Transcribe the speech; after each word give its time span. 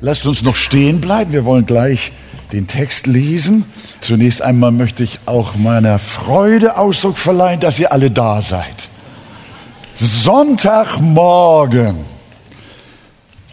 Lasst 0.00 0.26
uns 0.26 0.42
noch 0.42 0.56
stehen 0.56 1.00
bleiben. 1.00 1.30
Wir 1.32 1.44
wollen 1.44 1.66
gleich 1.66 2.10
den 2.52 2.66
Text 2.66 3.06
lesen. 3.06 3.64
Zunächst 4.00 4.42
einmal 4.42 4.72
möchte 4.72 5.02
ich 5.02 5.20
auch 5.26 5.56
meiner 5.56 5.98
Freude 5.98 6.76
Ausdruck 6.76 7.18
verleihen, 7.18 7.60
dass 7.60 7.78
ihr 7.78 7.92
alle 7.92 8.10
da 8.10 8.40
seid. 8.42 8.74
Sonntagmorgen. 9.94 12.04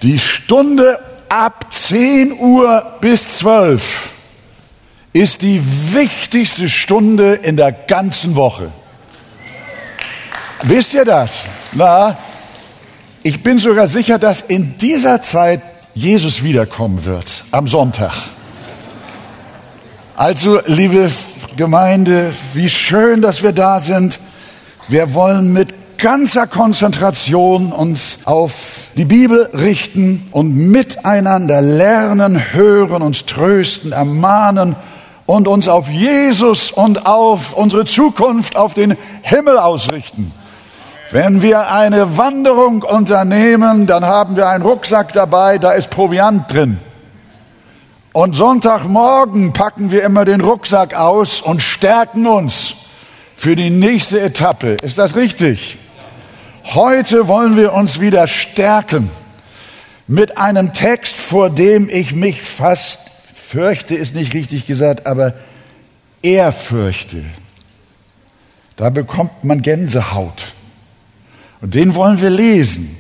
Die 0.02 0.20
Stunde 0.20 1.00
ab 1.29 1.68
10 1.71 2.33
Uhr 2.33 2.97
bis 2.99 3.37
12 3.39 4.10
ist 5.13 5.41
die 5.41 5.62
wichtigste 5.94 6.67
Stunde 6.67 7.35
in 7.35 7.55
der 7.55 7.71
ganzen 7.71 8.35
Woche. 8.35 8.69
Wisst 10.63 10.94
ihr 10.94 11.05
das? 11.05 11.44
Na, 11.71 12.17
ich 13.21 13.41
bin 13.41 13.60
sogar 13.60 13.87
sicher, 13.87 14.19
dass 14.19 14.41
in 14.41 14.78
dieser 14.78 15.21
Zeit 15.21 15.62
Jesus 15.96 16.41
wiederkommen 16.41 17.05
wird, 17.05 17.45
am 17.52 17.67
Sonntag. 17.67 18.13
Also, 20.15 20.59
liebe 20.65 21.11
Gemeinde, 21.55 22.34
wie 22.55 22.67
schön, 22.67 23.21
dass 23.21 23.43
wir 23.43 23.51
da 23.51 23.79
sind. 23.79 24.20
Wir 24.87 25.13
wollen 25.13 25.53
mit 25.53 25.99
ganzer 25.99 26.48
Konzentration 26.48 27.71
uns 27.71 28.20
auf 28.25 28.87
die 28.98 29.05
Bibel 29.05 29.49
richten 29.53 30.27
und 30.31 30.55
miteinander 30.55 31.61
lernen, 31.61 32.41
hören, 32.53 33.03
uns 33.03 33.25
trösten, 33.25 33.91
ermahnen 33.91 34.75
und 35.27 35.48
uns 35.48 35.67
auf 35.67 35.89
Jesus 35.89 36.71
und 36.71 37.05
auf 37.05 37.53
unsere 37.53 37.85
Zukunft, 37.85 38.55
auf 38.55 38.73
den 38.73 38.98
Himmel 39.21 39.59
ausrichten. 39.59 40.31
Wenn 41.13 41.44
wir 41.44 41.72
eine 41.72 42.17
Wanderung 42.17 42.81
unternehmen, 42.81 43.85
dann 43.85 44.04
haben 44.04 44.35
wir 44.35 44.49
einen 44.49 44.63
Rucksack 44.63 45.13
dabei, 45.13 45.59
da 45.59 45.73
ist 45.73 45.91
Proviant 45.91 46.52
drin. 46.52 46.80
Und 48.13 48.35
Sonntagmorgen 48.35 49.54
packen 49.54 49.91
wir 49.91 50.02
immer 50.05 50.26
den 50.26 50.41
Rucksack 50.41 50.96
aus 50.96 51.40
und 51.40 51.62
stärken 51.62 52.26
uns 52.26 52.74
für 53.35 53.55
die 53.55 53.70
nächste 53.70 54.21
Etappe. 54.21 54.77
Ist 54.82 54.98
das 54.98 55.15
richtig? 55.15 55.77
Heute 56.63 57.27
wollen 57.27 57.57
wir 57.57 57.74
uns 57.74 57.99
wieder 57.99 58.26
stärken 58.26 59.12
mit 60.07 60.40
einem 60.40 60.74
Text, 60.74 61.15
vor 61.20 61.52
dem 61.52 61.90
ich 61.90 62.15
mich 62.15 62.41
fast 62.41 62.98
fürchte, 63.35 63.93
ist 63.93 64.16
nicht 64.16 64.34
richtig 64.34 64.66
gesagt, 64.66 65.06
aber 65.06 65.36
ehrfürchte. 66.24 67.24
Da 68.78 68.90
bekommt 68.90 69.44
man 69.44 69.62
Gänsehaut. 69.62 70.53
Und 71.64 71.75
den 71.75 71.95
wollen 71.95 72.19
wir 72.19 72.30
lesen. 72.30 72.94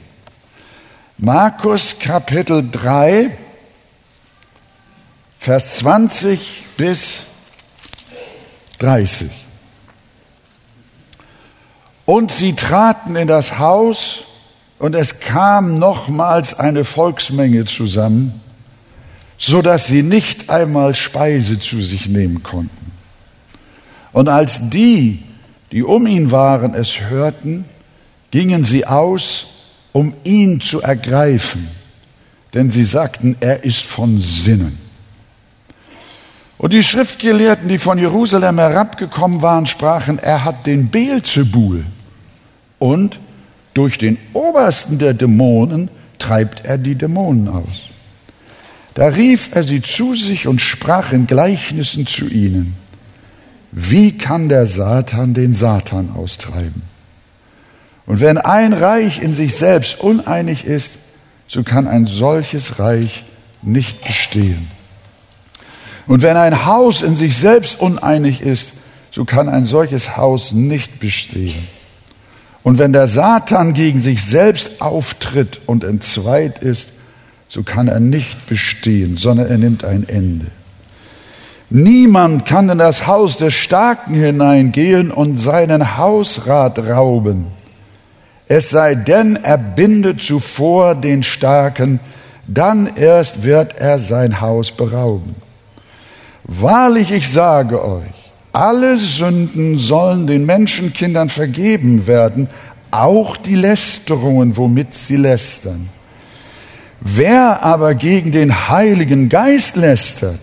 Markus 1.17 1.99
Kapitel 1.99 2.65
3, 2.71 3.29
Vers 5.37 5.79
20 5.79 6.63
bis 6.77 7.23
30. 8.79 9.29
Und 12.05 12.31
sie 12.31 12.53
traten 12.53 13.17
in 13.17 13.27
das 13.27 13.59
Haus 13.59 14.23
und 14.79 14.95
es 14.95 15.19
kam 15.19 15.77
nochmals 15.77 16.57
eine 16.57 16.85
Volksmenge 16.85 17.65
zusammen, 17.65 18.39
so 19.37 19.61
dass 19.61 19.87
sie 19.87 20.03
nicht 20.03 20.49
einmal 20.49 20.95
Speise 20.95 21.59
zu 21.59 21.81
sich 21.81 22.07
nehmen 22.07 22.43
konnten. 22.43 22.93
Und 24.13 24.29
als 24.29 24.69
die, 24.69 25.21
die 25.73 25.83
um 25.83 26.07
ihn 26.07 26.31
waren, 26.31 26.73
es 26.75 27.01
hörten, 27.01 27.65
gingen 28.33 28.63
sie 28.63 28.87
aus, 28.87 29.45
um 29.91 30.11
ihn 30.23 30.59
zu 30.59 30.81
ergreifen, 30.81 31.67
denn 32.55 32.71
sie 32.71 32.83
sagten, 32.83 33.35
er 33.41 33.63
ist 33.63 33.83
von 33.83 34.19
Sinnen. 34.19 34.75
Und 36.57 36.73
die 36.73 36.83
Schriftgelehrten, 36.83 37.69
die 37.69 37.77
von 37.77 37.99
Jerusalem 37.99 38.57
herabgekommen 38.57 39.43
waren, 39.43 39.67
sprachen, 39.67 40.17
er 40.17 40.43
hat 40.45 40.65
den 40.65 40.89
Beelzebul 40.89 41.85
und 42.79 43.19
durch 43.75 43.99
den 43.99 44.17
obersten 44.33 44.97
der 44.97 45.13
Dämonen 45.13 45.91
treibt 46.17 46.65
er 46.65 46.79
die 46.79 46.95
Dämonen 46.95 47.47
aus. 47.49 47.83
Da 48.95 49.09
rief 49.09 49.53
er 49.53 49.63
sie 49.63 49.83
zu 49.83 50.15
sich 50.15 50.47
und 50.47 50.59
sprach 50.59 51.11
in 51.11 51.27
Gleichnissen 51.27 52.07
zu 52.07 52.27
ihnen. 52.27 52.73
Wie 53.71 54.17
kann 54.17 54.49
der 54.49 54.65
Satan 54.65 55.35
den 55.35 55.53
Satan 55.53 56.09
austreiben? 56.15 56.92
Und 58.05 58.19
wenn 58.19 58.37
ein 58.37 58.73
Reich 58.73 59.21
in 59.21 59.33
sich 59.33 59.55
selbst 59.55 59.99
uneinig 59.99 60.65
ist, 60.65 60.93
so 61.47 61.63
kann 61.63 61.87
ein 61.87 62.07
solches 62.07 62.79
Reich 62.79 63.23
nicht 63.61 64.03
bestehen. 64.05 64.67
Und 66.07 66.21
wenn 66.21 66.35
ein 66.35 66.65
Haus 66.65 67.01
in 67.01 67.15
sich 67.15 67.37
selbst 67.37 67.79
uneinig 67.79 68.41
ist, 68.41 68.73
so 69.11 69.25
kann 69.25 69.47
ein 69.47 69.65
solches 69.65 70.17
Haus 70.17 70.51
nicht 70.51 70.99
bestehen. 70.99 71.67
Und 72.63 72.77
wenn 72.77 72.93
der 72.93 73.07
Satan 73.07 73.73
gegen 73.73 74.01
sich 74.01 74.23
selbst 74.23 74.81
auftritt 74.81 75.61
und 75.65 75.83
entzweit 75.83 76.59
ist, 76.59 76.89
so 77.49 77.61
kann 77.61 77.87
er 77.87 77.99
nicht 77.99 78.47
bestehen, 78.47 79.17
sondern 79.17 79.47
er 79.47 79.57
nimmt 79.57 79.85
ein 79.85 80.07
Ende. 80.09 80.47
Niemand 81.69 82.45
kann 82.45 82.69
in 82.69 82.77
das 82.77 83.05
Haus 83.05 83.37
des 83.37 83.53
Starken 83.53 84.15
hineingehen 84.15 85.11
und 85.11 85.37
seinen 85.37 85.97
Hausrat 85.97 86.79
rauben. 86.79 87.47
Es 88.55 88.69
sei 88.69 88.93
denn, 88.93 89.35
er 89.41 89.57
bindet 89.57 90.21
zuvor 90.21 90.93
den 90.93 91.23
Starken, 91.23 91.99
dann 92.45 92.87
erst 92.97 93.41
wird 93.41 93.77
er 93.77 93.97
sein 93.97 94.41
Haus 94.41 94.69
berauben. 94.69 95.33
Wahrlich, 96.43 97.09
ich 97.11 97.27
sage 97.27 97.83
euch, 97.83 98.13
alle 98.51 98.99
Sünden 98.99 99.79
sollen 99.79 100.27
den 100.27 100.45
Menschenkindern 100.45 101.29
vergeben 101.29 102.05
werden, 102.05 102.47
auch 102.91 103.37
die 103.37 103.55
Lästerungen, 103.55 104.55
womit 104.55 104.93
sie 104.93 105.15
lästern. 105.15 105.89
Wer 106.99 107.63
aber 107.63 107.95
gegen 107.95 108.31
den 108.31 108.69
Heiligen 108.69 109.29
Geist 109.29 109.77
lästert, 109.77 110.37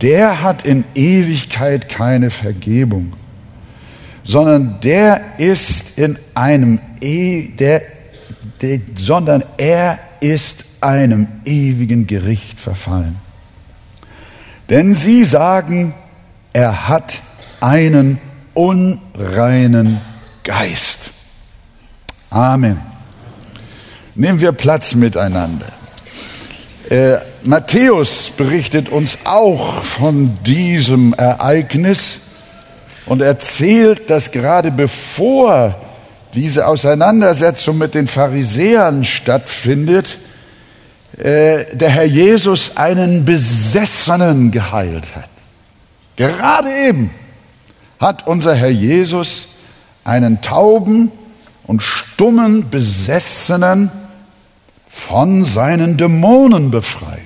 der 0.00 0.40
hat 0.40 0.64
in 0.64 0.84
Ewigkeit 0.94 1.90
keine 1.90 2.30
Vergebung, 2.30 3.12
sondern 4.30 4.78
der 4.84 5.38
ist 5.38 5.98
in 5.98 6.16
einem 6.34 6.78
e 7.00 7.48
der, 7.48 7.82
der, 8.62 8.78
sondern 8.96 9.42
er 9.58 9.98
ist 10.20 10.64
einem 10.80 11.26
ewigen 11.44 12.06
Gericht 12.06 12.60
verfallen. 12.60 13.16
Denn 14.68 14.94
sie 14.94 15.24
sagen, 15.24 15.94
er 16.52 16.86
hat 16.86 17.12
einen 17.60 18.20
unreinen 18.54 20.00
Geist. 20.44 21.10
Amen. 22.30 22.80
Nehmen 24.14 24.40
wir 24.40 24.52
Platz 24.52 24.94
miteinander. 24.94 25.66
Äh, 26.88 27.16
Matthäus 27.42 28.30
berichtet 28.36 28.90
uns 28.90 29.18
auch 29.24 29.82
von 29.82 30.38
diesem 30.44 31.14
Ereignis 31.14 32.29
und 33.10 33.22
erzählt, 33.22 34.08
dass 34.08 34.30
gerade 34.30 34.70
bevor 34.70 35.74
diese 36.32 36.68
Auseinandersetzung 36.68 37.76
mit 37.76 37.94
den 37.94 38.06
Pharisäern 38.06 39.04
stattfindet, 39.04 40.18
äh, 41.18 41.64
der 41.74 41.88
Herr 41.88 42.04
Jesus 42.04 42.76
einen 42.76 43.24
Besessenen 43.24 44.52
geheilt 44.52 45.16
hat. 45.16 45.28
Gerade 46.14 46.68
eben 46.70 47.10
hat 47.98 48.28
unser 48.28 48.54
Herr 48.54 48.70
Jesus 48.70 49.48
einen 50.04 50.40
tauben 50.40 51.10
und 51.64 51.82
stummen 51.82 52.70
Besessenen 52.70 53.90
von 54.88 55.44
seinen 55.44 55.96
Dämonen 55.96 56.70
befreit. 56.70 57.18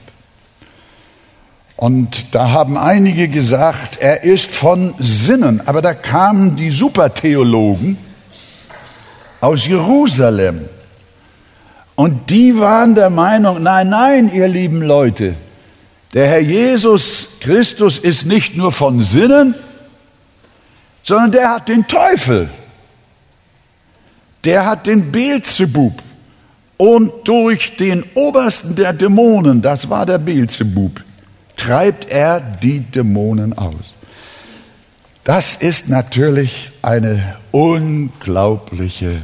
Und 1.76 2.34
da 2.34 2.50
haben 2.50 2.78
einige 2.78 3.28
gesagt, 3.28 3.98
er 4.00 4.22
ist 4.22 4.50
von 4.50 4.94
Sinnen. 4.98 5.66
Aber 5.66 5.82
da 5.82 5.92
kamen 5.92 6.56
die 6.56 6.70
Supertheologen 6.70 7.96
aus 9.40 9.66
Jerusalem 9.66 10.68
und 11.96 12.30
die 12.30 12.58
waren 12.58 12.94
der 12.94 13.10
Meinung, 13.10 13.62
nein, 13.62 13.88
nein, 13.88 14.32
ihr 14.34 14.48
lieben 14.48 14.82
Leute, 14.82 15.34
der 16.12 16.28
Herr 16.28 16.40
Jesus 16.40 17.28
Christus 17.40 17.98
ist 17.98 18.26
nicht 18.26 18.56
nur 18.56 18.72
von 18.72 19.00
Sinnen, 19.02 19.54
sondern 21.02 21.32
der 21.32 21.50
hat 21.50 21.68
den 21.68 21.86
Teufel. 21.86 22.48
Der 24.44 24.66
hat 24.66 24.86
den 24.86 25.10
Beelzebub. 25.10 25.92
Und 26.76 27.12
durch 27.24 27.76
den 27.76 28.04
obersten 28.14 28.74
der 28.74 28.92
Dämonen, 28.92 29.62
das 29.62 29.88
war 29.88 30.04
der 30.04 30.18
Beelzebub, 30.18 31.02
treibt 31.56 32.10
er 32.10 32.40
die 32.40 32.80
Dämonen 32.80 33.56
aus. 33.56 33.94
Das 35.24 35.54
ist 35.54 35.88
natürlich 35.88 36.70
eine 36.82 37.36
unglaubliche 37.50 39.22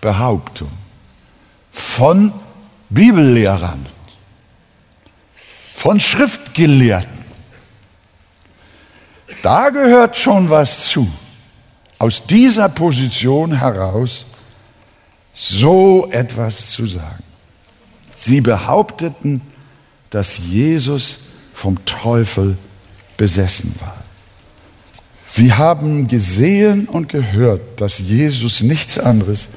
Behauptung 0.00 0.70
von 1.72 2.32
Bibellehrern. 2.88 3.86
von 5.80 5.98
Schriftgelehrten. 5.98 7.24
Da 9.42 9.70
gehört 9.70 10.14
schon 10.18 10.50
was 10.50 10.88
zu. 10.88 11.10
Aus 11.98 12.26
dieser 12.26 12.68
Position 12.68 13.58
heraus 13.58 14.26
so 15.34 16.06
etwas 16.10 16.72
zu 16.72 16.84
sagen. 16.84 17.24
Sie 18.14 18.42
behaupteten, 18.42 19.40
dass 20.10 20.36
Jesus 20.36 21.29
vom 21.60 21.84
Teufel 21.84 22.56
besessen 23.18 23.74
war. 23.80 24.02
Sie 25.26 25.52
haben 25.52 26.08
gesehen 26.08 26.88
und 26.88 27.10
gehört, 27.10 27.82
dass 27.82 27.98
Jesus 27.98 28.62
nichts 28.62 28.98
anderes 28.98 29.48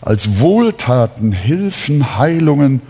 als 0.00 0.38
Wohltaten, 0.38 1.32
Hilfen, 1.32 2.16
Heilungen 2.16 2.80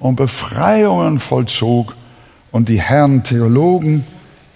und 0.00 0.16
Befreiungen 0.16 1.20
vollzog. 1.20 1.94
Und 2.50 2.68
die 2.68 2.80
Herren 2.80 3.22
Theologen 3.22 4.04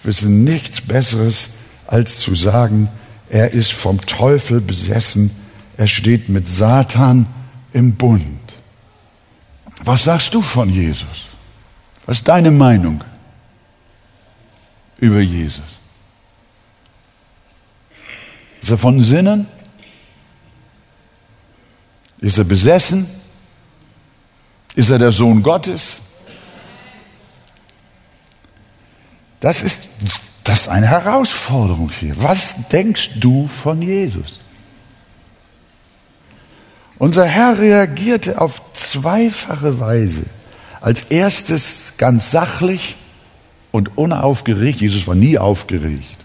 wissen 0.03 0.43
nichts 0.43 0.81
Besseres, 0.81 1.51
als 1.87 2.17
zu 2.17 2.35
sagen, 2.35 2.89
er 3.29 3.53
ist 3.53 3.71
vom 3.71 4.01
Teufel 4.01 4.59
besessen, 4.59 5.31
er 5.77 5.87
steht 5.87 6.27
mit 6.27 6.49
Satan 6.49 7.25
im 7.71 7.95
Bund. 7.95 8.41
Was 9.85 10.03
sagst 10.03 10.33
du 10.33 10.41
von 10.41 10.69
Jesus? 10.69 11.29
Was 12.05 12.17
ist 12.17 12.27
deine 12.27 12.51
Meinung 12.51 13.01
über 14.97 15.19
Jesus? 15.19 15.63
Ist 18.61 18.71
er 18.71 18.77
von 18.77 19.01
Sinnen? 19.01 19.47
Ist 22.19 22.37
er 22.37 22.43
besessen? 22.43 23.07
Ist 24.75 24.89
er 24.89 24.97
der 24.97 25.11
Sohn 25.11 25.43
Gottes? 25.43 26.01
Das 29.39 29.61
ist, 29.61 29.81
das 30.43 30.61
ist 30.61 30.67
eine 30.69 30.87
Herausforderung 30.87 31.91
hier. 31.91 32.15
Was 32.21 32.69
denkst 32.69 33.11
du 33.19 33.47
von 33.47 33.81
Jesus? 33.81 34.39
Unser 36.97 37.25
Herr 37.25 37.59
reagierte 37.59 38.41
auf 38.41 38.73
zweifache 38.73 39.79
Weise. 39.79 40.23
Als 40.81 41.03
erstes 41.03 41.93
ganz 41.97 42.31
sachlich 42.31 42.95
und 43.75 43.97
unaufgeregt. 43.97 44.79
Jesus 44.79 45.05
war 45.05 45.15
nie 45.15 45.37
aufgeregt. 45.37 46.15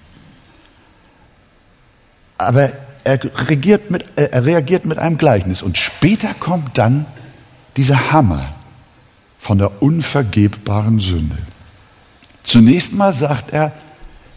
Aber 2.38 2.70
er 3.02 3.20
reagiert, 3.48 3.90
mit, 3.90 4.04
er 4.14 4.44
reagiert 4.44 4.84
mit 4.84 4.98
einem 4.98 5.18
Gleichnis. 5.18 5.62
Und 5.62 5.76
später 5.76 6.32
kommt 6.34 6.78
dann 6.78 7.06
dieser 7.76 8.12
Hammer 8.12 8.54
von 9.38 9.58
der 9.58 9.82
unvergebbaren 9.82 11.00
Sünde. 11.00 11.38
Zunächst 12.44 12.92
mal 12.92 13.12
sagt 13.12 13.52
er, 13.52 13.72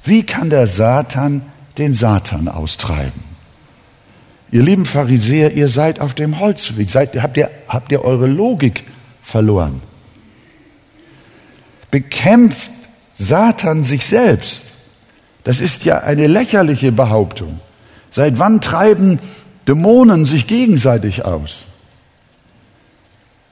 wie 0.04 0.24
kann 0.24 0.50
der 0.50 0.68
Satan 0.68 1.44
den 1.78 1.94
Satan 1.94 2.48
austreiben? 2.48 3.24
Ihr 4.52 4.64
lieben 4.64 4.86
Pharisäer, 4.86 5.54
ihr 5.54 5.70
seid 5.70 6.00
auf 6.00 6.14
dem 6.14 6.40
Holzweg. 6.40 6.90
Seid, 6.90 7.22
habt, 7.22 7.38
ihr, 7.38 7.50
habt 7.68 7.92
ihr 7.92 8.04
eure 8.04 8.28
Logik 8.28 8.84
verloren? 9.22 9.82
Bekämpft 11.92 12.72
Satan 13.16 13.84
sich 13.84 14.06
selbst? 14.06 14.64
Das 15.44 15.60
ist 15.60 15.84
ja 15.86 16.00
eine 16.00 16.28
lächerliche 16.28 16.92
Behauptung. 16.92 17.60
Seit 18.10 18.40
wann 18.40 18.62
treiben 18.62 19.20
Dämonen 19.68 20.26
sich 20.26 20.48
gegenseitig 20.48 21.26
aus? 21.26 21.66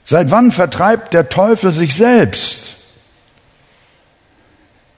Seit 0.03 0.31
wann 0.31 0.51
vertreibt 0.51 1.13
der 1.13 1.29
Teufel 1.29 1.73
sich 1.73 1.93
selbst? 1.93 2.73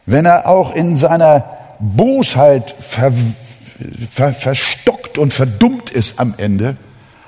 Wenn 0.06 0.26
er 0.26 0.48
auch 0.48 0.76
in 0.76 0.98
seiner 0.98 1.46
Bosheit 1.80 2.74
ver, 2.80 3.14
ver, 4.12 4.34
verstockt 4.34 5.18
und 5.18 5.34
verdummt 5.34 5.90
ist 5.90 6.20
am 6.20 6.34
Ende, 6.38 6.76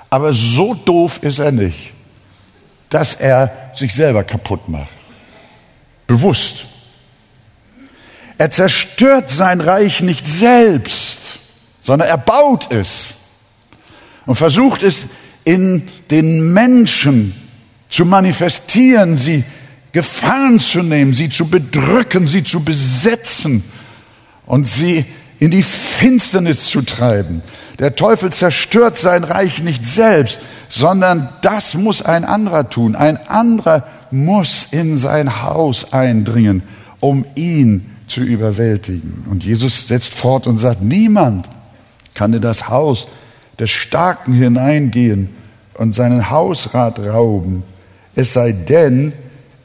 aber 0.10 0.34
so 0.34 0.74
doof 0.74 1.24
ist 1.24 1.40
er 1.40 1.52
nicht, 1.52 1.92
dass 2.90 3.16
er 3.16 3.52
sich 3.76 3.94
selber 3.94 4.24
kaputt 4.24 4.68
macht. 4.70 4.90
Bewusst. 6.08 6.66
Er 8.38 8.52
zerstört 8.52 9.30
sein 9.30 9.62
Reich 9.62 10.02
nicht 10.02 10.28
selbst, 10.28 11.40
sondern 11.82 12.08
er 12.08 12.18
baut 12.18 12.72
es 12.72 13.14
und 14.26 14.36
versucht 14.36 14.84
es 14.84 15.06
in 15.46 15.88
den 16.12 16.54
Menschen 16.54 17.34
zu 17.90 18.06
manifestieren, 18.06 19.18
sie 19.18 19.44
gefangen 19.92 20.60
zu 20.60 20.82
nehmen, 20.82 21.14
sie 21.14 21.30
zu 21.30 21.48
bedrücken, 21.48 22.28
sie 22.28 22.44
zu 22.44 22.60
besetzen 22.62 23.64
und 24.46 24.68
sie 24.68 25.06
in 25.40 25.52
die 25.52 25.64
Finsternis 25.64 26.66
zu 26.66 26.82
treiben. 26.82 27.42
Der 27.80 27.96
Teufel 27.96 28.34
zerstört 28.34 28.98
sein 28.98 29.24
Reich 29.24 29.60
nicht 29.60 29.86
selbst, 29.86 30.40
sondern 30.70 31.30
das 31.42 31.76
muss 31.76 32.02
ein 32.02 32.26
anderer 32.26 32.70
tun. 32.70 32.96
Ein 32.96 33.18
anderer 33.28 33.88
muss 34.12 34.68
in 34.72 34.98
sein 34.98 35.44
Haus 35.44 35.94
eindringen, 35.94 36.64
um 37.00 37.26
ihn 37.36 37.94
zu 38.07 38.22
überwältigen. 38.22 39.25
Und 39.30 39.44
Jesus 39.44 39.88
setzt 39.88 40.13
fort 40.13 40.48
und 40.48 40.57
sagt, 40.57 40.81
niemand 40.81 41.48
kann 42.13 42.34
in 42.34 42.42
das 42.42 42.69
Haus 42.69 43.07
des 43.60 43.69
Starken 43.69 44.34
hineingehen 44.34 45.30
und 45.75 45.96
seinen 45.96 46.30
Hausrat 46.30 47.00
rauben, 47.00 47.63
es 48.16 48.34
sei 48.34 48.54
denn, 48.54 49.13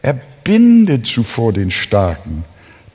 er 0.03 0.19
bindet 0.45 1.07
zuvor 1.07 1.53
den 1.53 1.71
Starken. 1.71 2.45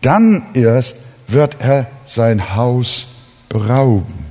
Dann 0.01 0.43
erst 0.53 0.97
wird 1.27 1.57
er 1.59 1.87
sein 2.05 2.55
Haus 2.55 3.07
berauben. 3.49 4.25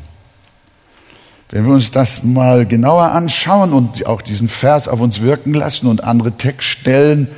Wenn 1.50 1.66
wir 1.66 1.72
uns 1.72 1.90
das 1.90 2.24
mal 2.24 2.66
genauer 2.66 3.12
anschauen 3.12 3.72
und 3.72 4.06
auch 4.06 4.22
diesen 4.22 4.48
Vers 4.48 4.88
auf 4.88 5.00
uns 5.00 5.20
wirken 5.22 5.54
lassen 5.54 5.86
und 5.86 6.02
andere 6.04 6.32
Textstellen, 6.32 7.28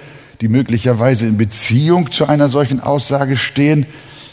die 0.41 0.49
möglicherweise 0.49 1.27
in 1.27 1.37
Beziehung 1.37 2.11
zu 2.11 2.27
einer 2.27 2.49
solchen 2.49 2.81
Aussage 2.81 3.37
stehen, 3.37 3.87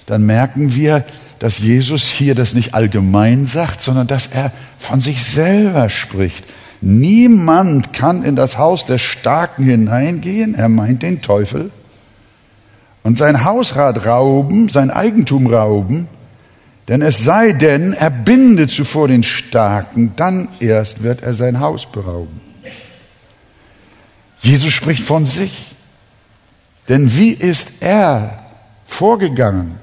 dann 0.05 0.25
merken 0.25 0.75
wir, 0.75 1.03
dass 1.39 1.59
Jesus 1.59 2.03
hier 2.03 2.35
das 2.35 2.53
nicht 2.53 2.73
allgemein 2.73 3.45
sagt, 3.45 3.81
sondern 3.81 4.07
dass 4.07 4.27
er 4.27 4.51
von 4.79 5.01
sich 5.01 5.23
selber 5.23 5.89
spricht. 5.89 6.45
Niemand 6.81 7.94
kann 7.94 8.23
in 8.23 8.35
das 8.35 8.57
Haus 8.57 8.85
des 8.85 9.01
Starken 9.01 9.63
hineingehen, 9.63 10.55
er 10.55 10.69
meint 10.69 11.01
den 11.01 11.21
Teufel, 11.21 11.71
und 13.03 13.17
sein 13.17 13.44
Hausrat 13.44 14.05
rauben, 14.05 14.69
sein 14.69 14.89
Eigentum 14.89 15.48
rauben, 15.48 16.07
denn 16.88 17.01
es 17.01 17.24
sei 17.24 17.53
denn, 17.53 17.93
er 17.93 18.10
bindet 18.10 18.72
zuvor 18.72 19.07
den 19.07 19.24
Starken, 19.24 20.13
dann 20.15 20.50
erst 20.60 21.03
wird 21.03 21.24
er 21.24 21.33
sein 21.33 21.60
Haus 21.60 21.86
berauben. 21.86 22.41
Jesus 24.41 24.74
spricht 24.74 25.03
von 25.03 25.25
sich. 25.25 25.73
Denn 26.90 27.16
wie 27.18 27.32
ist 27.32 27.82
er 27.82 28.40
vorgegangen? 28.86 29.80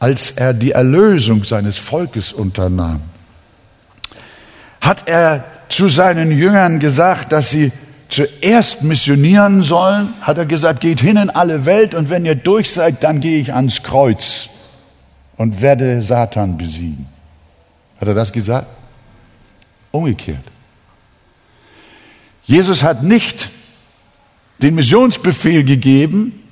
als 0.00 0.30
er 0.32 0.54
die 0.54 0.72
Erlösung 0.72 1.44
seines 1.44 1.78
Volkes 1.78 2.32
unternahm? 2.32 3.02
Hat 4.80 5.06
er 5.06 5.44
zu 5.68 5.88
seinen 5.88 6.32
Jüngern 6.32 6.80
gesagt, 6.80 7.32
dass 7.32 7.50
sie 7.50 7.70
zuerst 8.08 8.82
missionieren 8.82 9.62
sollen? 9.62 10.14
Hat 10.22 10.38
er 10.38 10.46
gesagt, 10.46 10.80
geht 10.80 11.00
hin 11.00 11.18
in 11.18 11.30
alle 11.30 11.66
Welt 11.66 11.94
und 11.94 12.08
wenn 12.08 12.24
ihr 12.24 12.34
durch 12.34 12.72
seid, 12.72 13.04
dann 13.04 13.20
gehe 13.20 13.40
ich 13.40 13.52
ans 13.52 13.82
Kreuz 13.82 14.48
und 15.36 15.60
werde 15.60 16.02
Satan 16.02 16.56
besiegen? 16.56 17.06
Hat 18.00 18.08
er 18.08 18.14
das 18.14 18.32
gesagt? 18.32 18.66
Umgekehrt. 19.90 20.44
Jesus 22.44 22.82
hat 22.82 23.02
nicht 23.02 23.50
den 24.62 24.74
Missionsbefehl 24.74 25.64
gegeben 25.64 26.42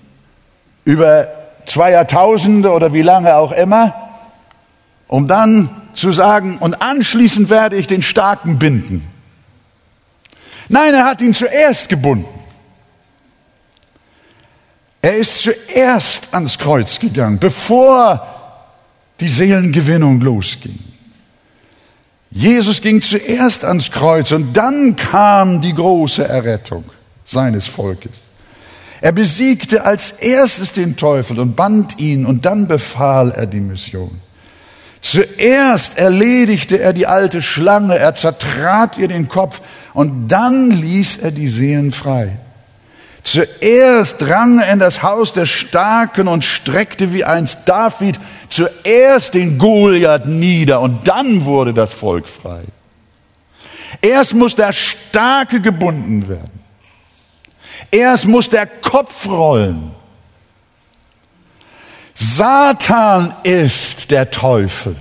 über 0.84 1.28
zwei 1.66 1.90
Jahrtausende 1.90 2.70
oder 2.72 2.92
wie 2.92 3.02
lange 3.02 3.36
auch 3.36 3.52
immer, 3.52 3.94
um 5.06 5.28
dann 5.28 5.68
zu 5.94 6.12
sagen, 6.12 6.58
und 6.58 6.80
anschließend 6.80 7.50
werde 7.50 7.76
ich 7.76 7.86
den 7.86 8.02
Starken 8.02 8.58
binden. 8.58 9.06
Nein, 10.68 10.94
er 10.94 11.04
hat 11.04 11.20
ihn 11.20 11.34
zuerst 11.34 11.88
gebunden. 11.88 12.26
Er 15.02 15.16
ist 15.16 15.42
zuerst 15.42 16.32
ans 16.32 16.58
Kreuz 16.58 16.98
gegangen, 16.98 17.38
bevor 17.38 18.26
die 19.20 19.28
Seelengewinnung 19.28 20.20
losging. 20.20 20.78
Jesus 22.30 22.80
ging 22.80 23.00
zuerst 23.00 23.64
ans 23.64 23.90
Kreuz 23.90 24.32
und 24.32 24.54
dann 24.54 24.96
kam 24.96 25.60
die 25.60 25.74
große 25.74 26.26
Errettung 26.26 26.84
seines 27.28 27.66
Volkes. 27.66 28.22
Er 29.00 29.12
besiegte 29.12 29.84
als 29.84 30.10
erstes 30.10 30.72
den 30.72 30.96
Teufel 30.96 31.38
und 31.38 31.54
band 31.54 31.98
ihn 31.98 32.26
und 32.26 32.44
dann 32.44 32.66
befahl 32.66 33.30
er 33.30 33.46
die 33.46 33.60
Mission. 33.60 34.20
Zuerst 35.00 35.96
erledigte 35.96 36.80
er 36.80 36.92
die 36.92 37.06
alte 37.06 37.40
Schlange, 37.40 37.96
er 37.96 38.14
zertrat 38.14 38.98
ihr 38.98 39.06
den 39.06 39.28
Kopf 39.28 39.60
und 39.94 40.28
dann 40.28 40.70
ließ 40.70 41.18
er 41.18 41.30
die 41.30 41.48
Seelen 41.48 41.92
frei. 41.92 42.36
Zuerst 43.22 44.20
drang 44.22 44.58
er 44.58 44.72
in 44.72 44.78
das 44.78 45.02
Haus 45.02 45.32
der 45.32 45.46
Starken 45.46 46.26
und 46.28 46.44
streckte 46.44 47.12
wie 47.12 47.24
einst 47.24 47.68
David 47.68 48.18
zuerst 48.48 49.34
den 49.34 49.58
Goliath 49.58 50.26
nieder 50.26 50.80
und 50.80 51.06
dann 51.06 51.44
wurde 51.44 51.74
das 51.74 51.92
Volk 51.92 52.26
frei. 52.26 52.62
Erst 54.00 54.34
muss 54.34 54.54
der 54.54 54.72
Starke 54.72 55.60
gebunden 55.60 56.28
werden. 56.28 56.57
Erst 57.90 58.26
muss 58.26 58.48
der 58.48 58.66
Kopf 58.66 59.26
rollen. 59.26 59.92
Satan 62.14 63.34
ist 63.42 64.10
der 64.10 64.30
Teufel. 64.30 64.96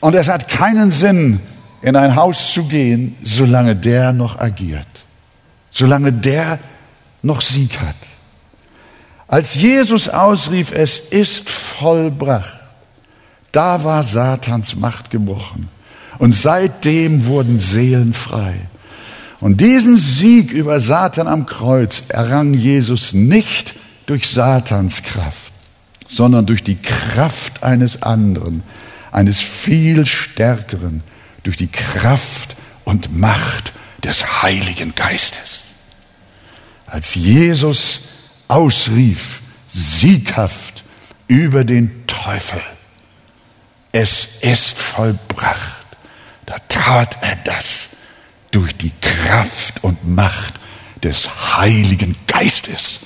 Und 0.00 0.14
es 0.14 0.28
hat 0.28 0.48
keinen 0.48 0.90
Sinn, 0.90 1.40
in 1.82 1.96
ein 1.96 2.14
Haus 2.14 2.52
zu 2.52 2.64
gehen, 2.64 3.16
solange 3.22 3.74
der 3.74 4.12
noch 4.12 4.38
agiert 4.38 4.86
solange 5.70 6.12
der 6.12 6.58
noch 7.22 7.40
Sieg 7.40 7.80
hat. 7.80 7.94
Als 9.28 9.54
Jesus 9.54 10.08
ausrief, 10.08 10.72
es 10.72 10.98
ist 10.98 11.48
vollbracht, 11.48 12.58
da 13.52 13.84
war 13.84 14.02
Satans 14.02 14.76
Macht 14.76 15.10
gebrochen. 15.10 15.68
Und 16.18 16.34
seitdem 16.34 17.26
wurden 17.26 17.58
Seelen 17.58 18.12
frei. 18.12 18.54
Und 19.40 19.60
diesen 19.60 19.96
Sieg 19.96 20.52
über 20.52 20.80
Satan 20.80 21.26
am 21.26 21.46
Kreuz 21.46 22.02
errang 22.08 22.52
Jesus 22.52 23.14
nicht 23.14 23.74
durch 24.06 24.28
Satans 24.28 25.02
Kraft, 25.02 25.52
sondern 26.08 26.44
durch 26.44 26.62
die 26.62 26.76
Kraft 26.76 27.62
eines 27.62 28.02
anderen, 28.02 28.62
eines 29.12 29.40
viel 29.40 30.04
stärkeren, 30.04 31.02
durch 31.42 31.56
die 31.56 31.68
Kraft 31.68 32.54
und 32.84 33.16
Macht 33.16 33.72
des 34.04 34.42
Heiligen 34.42 34.94
Geistes. 34.94 35.62
Als 36.86 37.14
Jesus 37.14 38.00
ausrief, 38.48 39.40
sieghaft 39.68 40.84
über 41.28 41.64
den 41.64 42.06
Teufel, 42.06 42.60
es 43.92 44.42
ist 44.42 44.76
vollbracht, 44.76 45.86
da 46.46 46.56
tat 46.68 47.16
er 47.22 47.36
das 47.44 47.89
durch 48.50 48.76
die 48.76 48.92
Kraft 49.00 49.82
und 49.82 50.08
Macht 50.08 50.54
des 51.02 51.56
Heiligen 51.56 52.16
Geistes 52.26 53.00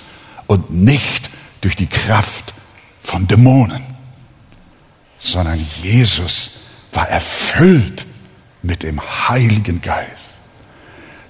und 0.47 0.71
nicht 0.71 1.31
durch 1.61 1.77
die 1.77 1.87
Kraft 1.87 2.53
von 3.03 3.27
Dämonen, 3.27 3.83
sondern 5.21 5.65
Jesus 5.83 6.51
war 6.93 7.09
erfüllt 7.09 8.05
mit 8.63 8.83
dem 8.83 9.01
Heiligen 9.29 9.81
Geist. 9.81 10.25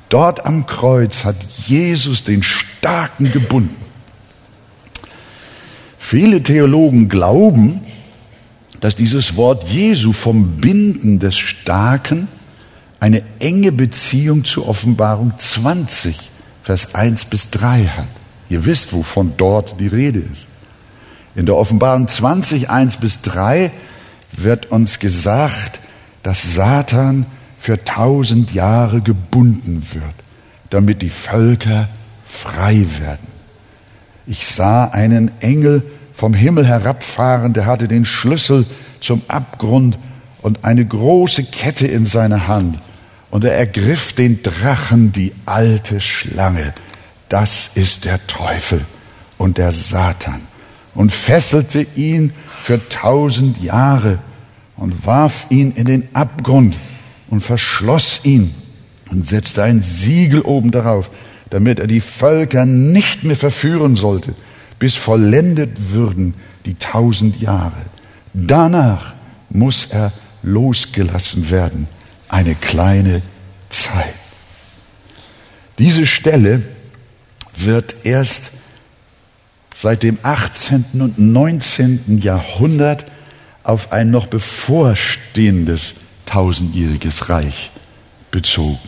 Dort 0.08 0.44
am 0.46 0.66
Kreuz 0.66 1.24
hat 1.24 1.36
Jesus 1.66 2.24
den 2.24 2.42
Starken 2.42 3.32
gebunden. 3.32 3.76
Viele 5.98 6.42
Theologen 6.42 7.08
glauben, 7.08 7.80
dass 8.80 8.94
dieses 8.94 9.36
Wort 9.36 9.66
Jesu 9.68 10.12
vom 10.12 10.58
Binden 10.58 11.18
des 11.18 11.36
Starken 11.36 12.28
eine 13.04 13.22
enge 13.38 13.70
Beziehung 13.70 14.46
zur 14.46 14.66
Offenbarung 14.66 15.34
20, 15.36 16.30
Vers 16.62 16.94
1 16.94 17.26
bis 17.26 17.50
3 17.50 17.84
hat. 17.84 18.08
Ihr 18.48 18.64
wisst, 18.64 18.94
wovon 18.94 19.34
dort 19.36 19.78
die 19.78 19.88
Rede 19.88 20.20
ist. 20.20 20.48
In 21.34 21.44
der 21.44 21.54
Offenbarung 21.56 22.08
20, 22.08 22.70
1 22.70 22.96
bis 22.96 23.20
3 23.20 23.70
wird 24.38 24.70
uns 24.70 25.00
gesagt, 25.00 25.80
dass 26.22 26.54
Satan 26.54 27.26
für 27.58 27.84
tausend 27.84 28.54
Jahre 28.54 29.02
gebunden 29.02 29.86
wird, 29.92 30.14
damit 30.70 31.02
die 31.02 31.10
Völker 31.10 31.90
frei 32.26 32.86
werden. 33.00 33.26
Ich 34.26 34.46
sah 34.46 34.84
einen 34.86 35.30
Engel 35.42 35.82
vom 36.14 36.32
Himmel 36.32 36.66
herabfahren, 36.66 37.52
der 37.52 37.66
hatte 37.66 37.86
den 37.86 38.06
Schlüssel 38.06 38.64
zum 39.00 39.20
Abgrund 39.28 39.98
und 40.40 40.64
eine 40.64 40.86
große 40.86 41.44
Kette 41.44 41.86
in 41.86 42.06
seiner 42.06 42.48
Hand. 42.48 42.78
Und 43.34 43.42
er 43.42 43.56
ergriff 43.56 44.12
den 44.12 44.44
Drachen, 44.44 45.10
die 45.10 45.32
alte 45.44 46.00
Schlange. 46.00 46.72
Das 47.28 47.70
ist 47.74 48.04
der 48.04 48.24
Teufel 48.28 48.80
und 49.38 49.58
der 49.58 49.72
Satan. 49.72 50.40
Und 50.94 51.10
fesselte 51.10 51.84
ihn 51.96 52.32
für 52.62 52.88
tausend 52.88 53.60
Jahre 53.60 54.20
und 54.76 55.04
warf 55.04 55.46
ihn 55.50 55.72
in 55.72 55.86
den 55.86 56.06
Abgrund 56.12 56.76
und 57.28 57.40
verschloss 57.40 58.20
ihn 58.22 58.54
und 59.10 59.26
setzte 59.26 59.64
ein 59.64 59.82
Siegel 59.82 60.42
oben 60.42 60.70
darauf, 60.70 61.10
damit 61.50 61.80
er 61.80 61.88
die 61.88 62.02
Völker 62.02 62.66
nicht 62.66 63.24
mehr 63.24 63.34
verführen 63.34 63.96
sollte, 63.96 64.32
bis 64.78 64.94
vollendet 64.94 65.90
würden 65.90 66.34
die 66.66 66.74
tausend 66.74 67.40
Jahre. 67.40 67.82
Danach 68.32 69.12
muss 69.50 69.86
er 69.86 70.12
losgelassen 70.44 71.50
werden, 71.50 71.88
eine 72.34 72.56
kleine 72.56 73.22
Zeit. 73.68 74.12
Diese 75.78 76.04
Stelle 76.04 76.62
wird 77.56 77.94
erst 78.02 78.50
seit 79.72 80.02
dem 80.02 80.18
18. 80.20 80.84
und 80.94 81.16
19. 81.16 82.18
Jahrhundert 82.20 83.04
auf 83.62 83.92
ein 83.92 84.10
noch 84.10 84.26
bevorstehendes 84.26 85.94
tausendjähriges 86.26 87.28
Reich 87.28 87.70
bezogen. 88.32 88.80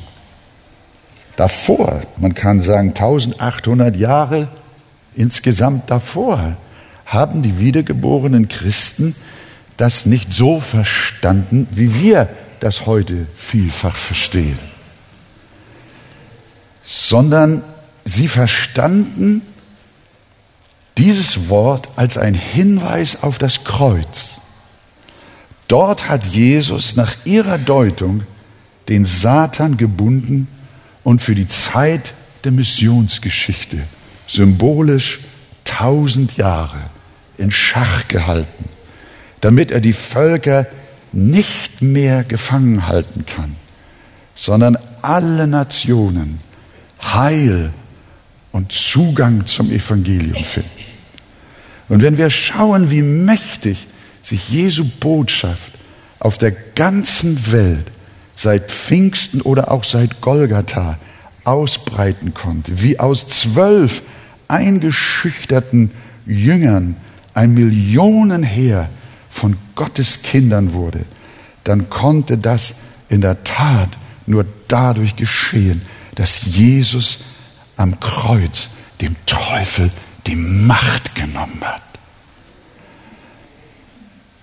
Davor, 1.36 2.02
man 2.16 2.34
kann 2.34 2.60
sagen 2.60 2.88
1800 2.88 3.94
Jahre 3.94 4.48
insgesamt 5.14 5.88
davor, 5.88 6.56
haben 7.04 7.42
die 7.42 7.60
wiedergeborenen 7.60 8.48
Christen 8.48 9.14
das 9.76 10.04
nicht 10.04 10.32
so 10.32 10.58
verstanden, 10.58 11.68
wie 11.70 11.94
wir 11.94 12.28
das 12.60 12.86
heute 12.86 13.26
vielfach 13.36 13.96
verstehen, 13.96 14.58
sondern 16.84 17.62
sie 18.04 18.28
verstanden 18.28 19.42
dieses 20.98 21.48
Wort 21.48 21.88
als 21.96 22.16
ein 22.16 22.34
Hinweis 22.34 23.22
auf 23.22 23.38
das 23.38 23.64
Kreuz. 23.64 24.32
Dort 25.68 26.08
hat 26.08 26.26
Jesus 26.26 26.96
nach 26.96 27.12
ihrer 27.24 27.58
Deutung 27.58 28.22
den 28.88 29.04
Satan 29.04 29.76
gebunden 29.76 30.48
und 31.02 31.20
für 31.20 31.34
die 31.34 31.48
Zeit 31.48 32.14
der 32.44 32.52
Missionsgeschichte 32.52 33.82
symbolisch 34.28 35.20
tausend 35.64 36.36
Jahre 36.36 36.78
in 37.38 37.50
Schach 37.50 38.08
gehalten, 38.08 38.68
damit 39.40 39.70
er 39.70 39.80
die 39.80 39.92
Völker 39.92 40.66
nicht 41.16 41.80
mehr 41.80 42.24
gefangen 42.24 42.86
halten 42.86 43.24
kann, 43.24 43.56
sondern 44.34 44.76
alle 45.00 45.46
Nationen 45.46 46.40
Heil 47.00 47.72
und 48.52 48.72
Zugang 48.72 49.46
zum 49.46 49.70
Evangelium 49.70 50.44
finden. 50.44 50.70
Und 51.88 52.02
wenn 52.02 52.18
wir 52.18 52.28
schauen, 52.30 52.90
wie 52.90 53.02
mächtig 53.02 53.86
sich 54.22 54.50
Jesu 54.50 54.84
Botschaft 55.00 55.72
auf 56.18 56.36
der 56.36 56.50
ganzen 56.50 57.50
Welt 57.52 57.90
seit 58.34 58.70
Pfingsten 58.70 59.40
oder 59.40 59.70
auch 59.70 59.84
seit 59.84 60.20
Golgatha 60.20 60.98
ausbreiten 61.44 62.34
konnte, 62.34 62.82
wie 62.82 62.98
aus 62.98 63.28
zwölf 63.28 64.02
eingeschüchterten 64.48 65.92
Jüngern 66.26 66.96
ein 67.32 67.54
Millionenheer 67.54 68.88
von 69.36 69.56
Gottes 69.74 70.22
Kindern 70.22 70.72
wurde, 70.72 71.04
dann 71.64 71.90
konnte 71.90 72.38
das 72.38 72.76
in 73.10 73.20
der 73.20 73.44
Tat 73.44 73.90
nur 74.24 74.46
dadurch 74.66 75.14
geschehen, 75.14 75.82
dass 76.14 76.42
Jesus 76.42 77.18
am 77.76 78.00
Kreuz 78.00 78.70
dem 79.02 79.14
Teufel 79.26 79.90
die 80.26 80.36
Macht 80.36 81.14
genommen 81.14 81.60
hat. 81.62 81.82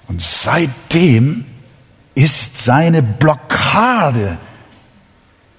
Und 0.08 0.22
seitdem 0.22 1.44
ist 2.14 2.64
seine 2.64 3.02
Blockade, 3.02 4.38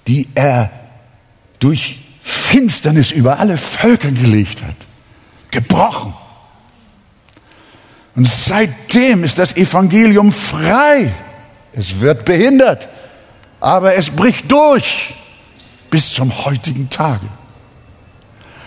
die 0.07 0.29
er 0.33 0.71
durch 1.59 1.99
Finsternis 2.23 3.11
über 3.11 3.39
alle 3.39 3.57
Völker 3.57 4.11
gelegt 4.11 4.63
hat, 4.63 4.77
gebrochen. 5.51 6.13
Und 8.15 8.27
seitdem 8.27 9.23
ist 9.23 9.37
das 9.37 9.55
Evangelium 9.57 10.31
frei. 10.31 11.11
Es 11.73 11.99
wird 11.99 12.25
behindert, 12.25 12.87
aber 13.59 13.95
es 13.95 14.09
bricht 14.09 14.49
durch 14.51 15.13
bis 15.89 16.13
zum 16.13 16.45
heutigen 16.45 16.89
Tage. 16.89 17.25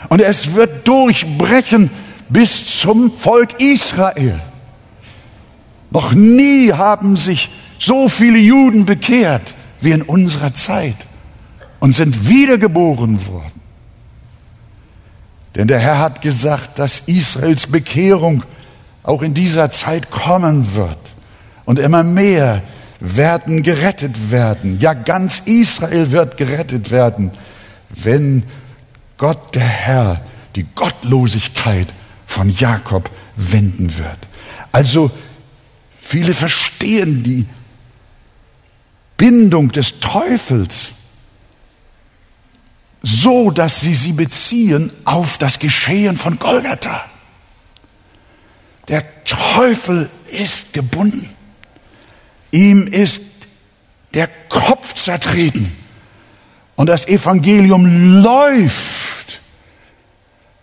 Und 0.09 0.21
es 0.21 0.55
wird 0.55 0.87
durchbrechen 0.87 1.91
bis 2.29 2.81
zum 2.81 3.11
Volk 3.19 3.61
Israel. 3.61 4.41
Noch 5.91 6.13
nie 6.13 6.73
haben 6.73 7.17
sich 7.17 7.49
so 7.79 8.09
viele 8.09 8.39
Juden 8.39 8.85
bekehrt 8.85 9.55
wie 9.81 9.93
in 9.93 10.03
unserer 10.03 10.55
Zeit. 10.55 10.97
und 11.81 11.95
sind 11.95 12.29
wiedergeboren 12.29 13.27
worden. 13.27 13.61
Denn 15.55 15.69
der 15.69 15.79
Herr 15.79 15.99
hat 15.99 16.23
gesagt, 16.23 16.79
dass 16.79 17.01
Israels 17.07 17.67
Bekehrung 17.67 18.43
auch 19.09 19.23
in 19.23 19.33
dieser 19.33 19.71
Zeit 19.71 20.11
kommen 20.11 20.75
wird. 20.75 20.99
Und 21.65 21.79
immer 21.79 22.05
mehr 22.05 22.63
werden 23.01 23.63
gerettet 23.63 24.31
werden. 24.31 24.79
Ja, 24.81 24.93
ganz 24.93 25.41
Israel 25.47 26.11
wird 26.11 26.37
gerettet 26.37 26.91
werden, 26.91 27.31
wenn 27.89 28.43
Gott 29.17 29.55
der 29.55 29.67
Herr 29.67 30.21
die 30.57 30.67
Gottlosigkeit 30.75 31.89
von 32.27 32.51
Jakob 32.51 33.09
wenden 33.37 33.97
wird. 33.97 34.19
Also 34.73 35.11
viele 36.01 36.35
verstehen 36.35 37.23
die 37.23 37.47
Bindung 39.17 39.73
des 39.73 40.01
Teufels 40.01 40.91
so, 43.03 43.51
dass 43.51 43.81
sie 43.81 43.95
sie 43.95 44.13
beziehen 44.13 44.91
auf 45.05 45.39
das 45.39 45.59
Geschehen 45.59 46.19
von 46.19 46.39
Golgatha. 46.39 47.05
Der 48.89 49.05
Teufel 49.25 50.09
ist 50.31 50.73
gebunden. 50.73 51.29
Ihm 52.51 52.87
ist 52.87 53.21
der 54.15 54.29
Kopf 54.49 54.95
zertreten. 54.95 55.71
Und 56.77 56.87
das 56.89 57.07
Evangelium 57.09 58.23
läuft. 58.23 59.41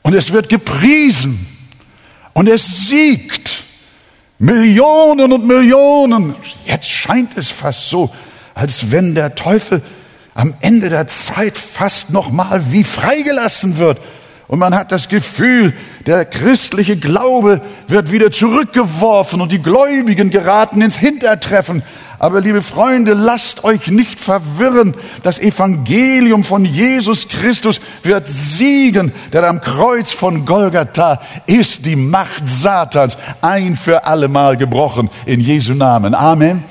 Und 0.01 0.13
es 0.13 0.32
wird 0.32 0.50
gepriesen. 0.50 1.46
Und 2.34 2.48
es 2.48 2.88
siegt. 2.88 3.63
Millionen 4.39 5.32
und 5.32 5.46
Millionen. 5.46 6.36
Jetzt 6.65 6.89
scheint 6.89 7.38
es 7.38 7.50
fast 7.50 7.89
so, 7.89 8.13
als 8.53 8.91
wenn 8.91 9.15
der 9.15 9.36
Teufel 9.36 9.82
am 10.34 10.53
Ende 10.60 10.89
der 10.89 11.08
Zeit 11.08 11.58
fast 11.58 12.10
noch 12.10 12.29
mal 12.29 12.72
wie 12.72 12.84
freigelassen 12.84 13.77
wird. 13.77 14.00
Und 14.47 14.59
man 14.59 14.75
hat 14.75 14.91
das 14.91 15.09
Gefühl, 15.09 15.73
der 16.05 16.23
christliche 16.23 16.97
Glaube 16.97 17.61
wird 17.87 18.11
wieder 18.11 18.29
zurückgeworfen 18.29 19.41
und 19.41 19.51
die 19.51 19.61
Gläubigen 19.61 20.29
geraten 20.29 20.81
ins 20.81 20.97
Hintertreffen. 20.97 21.81
Aber 22.19 22.41
liebe 22.41 22.61
Freunde, 22.61 23.13
lasst 23.13 23.63
euch 23.63 23.87
nicht 23.87 24.19
verwirren. 24.19 24.93
Das 25.23 25.39
Evangelium 25.39 26.43
von 26.43 26.63
Jesus 26.63 27.27
Christus 27.27 27.81
wird 28.03 28.27
siegen, 28.27 29.11
denn 29.33 29.43
am 29.43 29.61
Kreuz 29.61 30.13
von 30.13 30.45
Golgatha 30.45 31.21
ist 31.47 31.85
die 31.85 31.95
Macht 31.95 32.47
Satans 32.47 33.17
ein 33.41 33.75
für 33.75 34.05
allemal 34.05 34.57
gebrochen 34.57 35.09
in 35.25 35.41
Jesu 35.41 35.73
Namen. 35.73 36.13
Amen. 36.13 36.63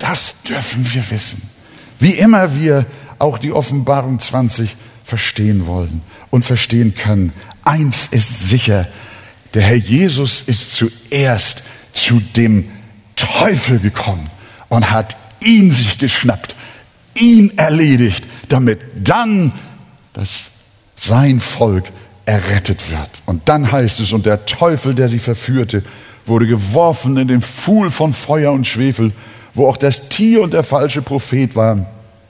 Das 0.00 0.34
dürfen 0.42 0.92
wir 0.92 1.08
wissen. 1.10 1.48
Wie 2.00 2.12
immer 2.12 2.56
wir 2.56 2.84
auch 3.18 3.38
die 3.38 3.52
Offenbarung 3.52 4.18
20 4.18 4.74
verstehen 5.04 5.66
wollen 5.66 6.02
und 6.30 6.44
verstehen 6.44 6.94
können. 6.94 7.32
Eins 7.64 8.08
ist 8.10 8.48
sicher, 8.48 8.86
der 9.54 9.62
Herr 9.62 9.76
Jesus 9.76 10.42
ist 10.46 10.72
zuerst 10.74 11.62
zu 11.92 12.20
dem 12.36 12.70
Teufel 13.16 13.78
gekommen 13.78 14.30
und 14.68 14.90
hat 14.90 15.16
ihn 15.40 15.72
sich 15.72 15.98
geschnappt, 15.98 16.54
ihn 17.14 17.58
erledigt, 17.58 18.24
damit 18.48 18.80
dann 19.02 19.52
das 20.12 20.40
sein 20.96 21.40
Volk 21.40 21.84
errettet 22.26 22.90
wird. 22.90 23.22
Und 23.26 23.48
dann 23.48 23.72
heißt 23.72 24.00
es, 24.00 24.12
und 24.12 24.26
der 24.26 24.46
Teufel, 24.46 24.94
der 24.94 25.08
sie 25.08 25.18
verführte, 25.18 25.82
wurde 26.26 26.46
geworfen 26.46 27.16
in 27.16 27.28
den 27.28 27.42
Pfuhl 27.42 27.90
von 27.90 28.14
Feuer 28.14 28.52
und 28.52 28.66
Schwefel, 28.66 29.12
wo 29.52 29.66
auch 29.66 29.76
das 29.76 30.08
Tier 30.08 30.42
und 30.42 30.52
der 30.52 30.62
falsche 30.62 31.02
Prophet 31.02 31.56
waren. 31.56 31.86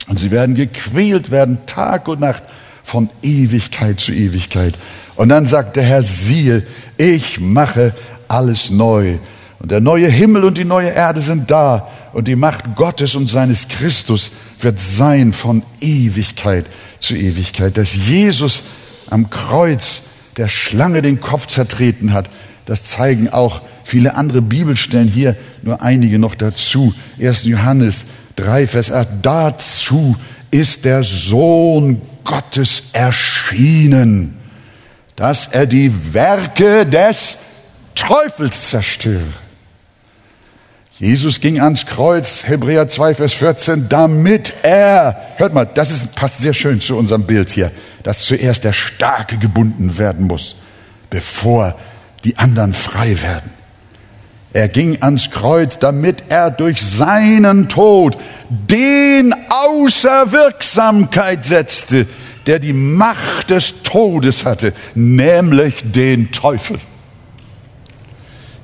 Und 0.07 0.17
sie 0.17 0.31
werden 0.31 0.55
gequält 0.55 1.29
werden 1.29 1.59
Tag 1.67 2.07
und 2.07 2.19
Nacht 2.19 2.43
von 2.91 3.09
Ewigkeit 3.21 4.01
zu 4.01 4.11
Ewigkeit. 4.11 4.73
Und 5.15 5.29
dann 5.29 5.47
sagt 5.47 5.77
der 5.77 5.83
Herr, 5.83 6.03
siehe, 6.03 6.67
ich 6.97 7.39
mache 7.39 7.93
alles 8.27 8.69
neu. 8.69 9.17
Und 9.59 9.71
der 9.71 9.79
neue 9.79 10.09
Himmel 10.09 10.43
und 10.43 10.57
die 10.57 10.65
neue 10.65 10.89
Erde 10.89 11.21
sind 11.21 11.49
da. 11.49 11.87
Und 12.11 12.27
die 12.27 12.35
Macht 12.35 12.75
Gottes 12.75 13.15
und 13.15 13.27
seines 13.27 13.69
Christus 13.69 14.31
wird 14.59 14.81
sein 14.81 15.31
von 15.31 15.63
Ewigkeit 15.79 16.65
zu 16.99 17.15
Ewigkeit. 17.15 17.77
Dass 17.77 17.95
Jesus 17.95 18.63
am 19.09 19.29
Kreuz 19.29 20.01
der 20.35 20.49
Schlange 20.49 21.01
den 21.01 21.21
Kopf 21.21 21.47
zertreten 21.47 22.11
hat, 22.11 22.29
das 22.65 22.83
zeigen 22.83 23.29
auch 23.29 23.61
viele 23.85 24.15
andere 24.15 24.41
Bibelstellen 24.41 25.07
hier, 25.07 25.37
nur 25.61 25.81
einige 25.81 26.19
noch 26.19 26.35
dazu. 26.35 26.93
1. 27.21 27.45
Johannes 27.45 28.03
3, 28.35 28.67
Vers 28.67 28.91
8. 28.91 29.07
Dazu 29.21 30.17
ist 30.51 30.83
der 30.83 31.05
Sohn 31.05 32.01
Gottes 32.31 32.83
erschienen, 32.93 34.39
dass 35.17 35.47
er 35.47 35.65
die 35.65 36.13
Werke 36.13 36.85
des 36.85 37.35
Teufels 37.93 38.69
zerstöre. 38.69 39.33
Jesus 40.97 41.41
ging 41.41 41.59
ans 41.59 41.85
Kreuz, 41.85 42.47
Hebräer 42.47 42.87
2, 42.87 43.15
Vers 43.15 43.33
14, 43.33 43.89
damit 43.89 44.53
er, 44.63 45.19
hört 45.35 45.53
mal, 45.53 45.65
das 45.65 45.91
ist, 45.91 46.15
passt 46.15 46.37
sehr 46.37 46.53
schön 46.53 46.79
zu 46.79 46.95
unserem 46.95 47.23
Bild 47.23 47.49
hier, 47.49 47.69
dass 48.03 48.23
zuerst 48.23 48.63
der 48.63 48.71
Starke 48.71 49.37
gebunden 49.37 49.97
werden 49.97 50.27
muss, 50.27 50.55
bevor 51.09 51.77
die 52.23 52.37
anderen 52.37 52.73
frei 52.73 53.21
werden. 53.21 53.51
Er 54.53 54.67
ging 54.67 55.01
ans 55.01 55.31
Kreuz, 55.31 55.79
damit 55.79 56.23
er 56.29 56.51
durch 56.51 56.81
seinen 56.81 57.69
Tod 57.69 58.17
den 58.49 59.33
außer 59.49 60.31
Wirksamkeit 60.31 61.45
setzte, 61.45 62.05
der 62.47 62.59
die 62.59 62.73
Macht 62.73 63.49
des 63.49 63.83
Todes 63.83 64.43
hatte, 64.43 64.73
nämlich 64.93 65.91
den 65.91 66.31
Teufel. 66.31 66.79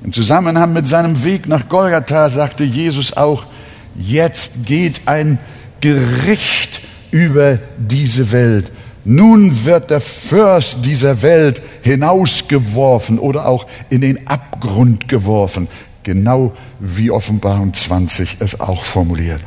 Im 0.04 0.12
Zusammenhang 0.12 0.74
mit 0.74 0.86
seinem 0.86 1.24
Weg 1.24 1.48
nach 1.48 1.68
Golgatha 1.68 2.28
sagte 2.28 2.64
Jesus 2.64 3.16
auch, 3.16 3.44
jetzt 3.96 4.66
geht 4.66 5.02
ein 5.06 5.38
Gericht 5.80 6.80
über 7.10 7.58
diese 7.78 8.30
Welt. 8.30 8.70
Nun 9.04 9.64
wird 9.64 9.90
der 9.90 10.00
Fürst 10.00 10.84
dieser 10.84 11.22
Welt 11.22 11.62
hinausgeworfen 11.82 13.18
oder 13.18 13.46
auch 13.46 13.66
in 13.90 14.00
den 14.00 14.26
Abgrund 14.26 15.08
geworfen, 15.08 15.68
genau 16.02 16.54
wie 16.80 17.10
Offenbarung 17.10 17.72
20 17.72 18.36
es 18.40 18.60
auch 18.60 18.82
formuliert. 18.82 19.40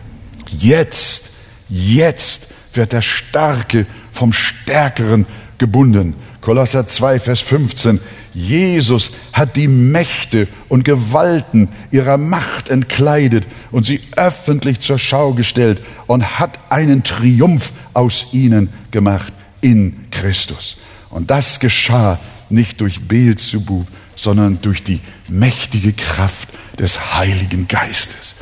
Jetzt, 0.48 1.24
jetzt 1.70 2.48
wird 2.74 2.94
der 2.94 3.02
Starke 3.02 3.86
vom 4.12 4.34
Stärkeren 4.34 5.26
gebunden. 5.58 6.16
Kolosser 6.42 6.88
2, 6.88 7.20
Vers 7.20 7.42
15. 7.42 8.00
Jesus 8.34 9.12
hat 9.34 9.58
die 9.58 9.68
Mächte 9.68 10.48
und 10.70 10.86
Gewalten 10.86 11.68
ihrer 11.92 12.18
Macht 12.18 12.70
entkleidet 12.70 13.44
und 13.72 13.86
sie 13.86 14.00
öffentlich 14.16 14.80
zur 14.80 14.98
Schau 14.98 15.34
gestellt 15.34 15.80
und 16.08 16.40
hat 16.40 16.58
einen 16.70 17.04
Triumph 17.04 17.74
aus 17.94 18.28
ihnen 18.32 18.70
gemacht 18.90 19.34
in 19.62 20.08
Christus. 20.12 20.78
Und 21.10 21.32
das 21.32 21.60
geschah 21.60 22.20
nicht 22.50 22.82
durch 22.82 23.02
Beelzebub, 23.08 23.88
sondern 24.16 24.60
durch 24.62 24.84
die 24.84 25.00
mächtige 25.30 25.94
Kraft 25.94 26.50
des 26.78 27.16
Heiligen 27.16 27.68
Geistes. 27.68 28.36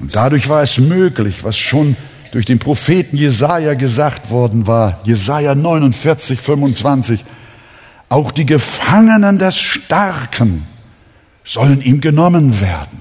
Und 0.00 0.14
dadurch 0.14 0.48
war 0.48 0.62
es 0.62 0.78
möglich, 0.78 1.44
was 1.44 1.56
schon 1.56 1.96
durch 2.32 2.46
den 2.46 2.58
Propheten 2.58 3.16
Jesaja 3.16 3.74
gesagt 3.74 4.30
worden 4.30 4.66
war, 4.66 5.00
Jesaja 5.04 5.54
49, 5.54 6.40
25, 6.40 7.20
auch 8.08 8.32
die 8.32 8.44
Gefangenen 8.44 9.38
des 9.38 9.56
Starken 9.56 10.66
sollen 11.44 11.80
ihm 11.80 12.00
genommen 12.00 12.60
werden. 12.60 13.00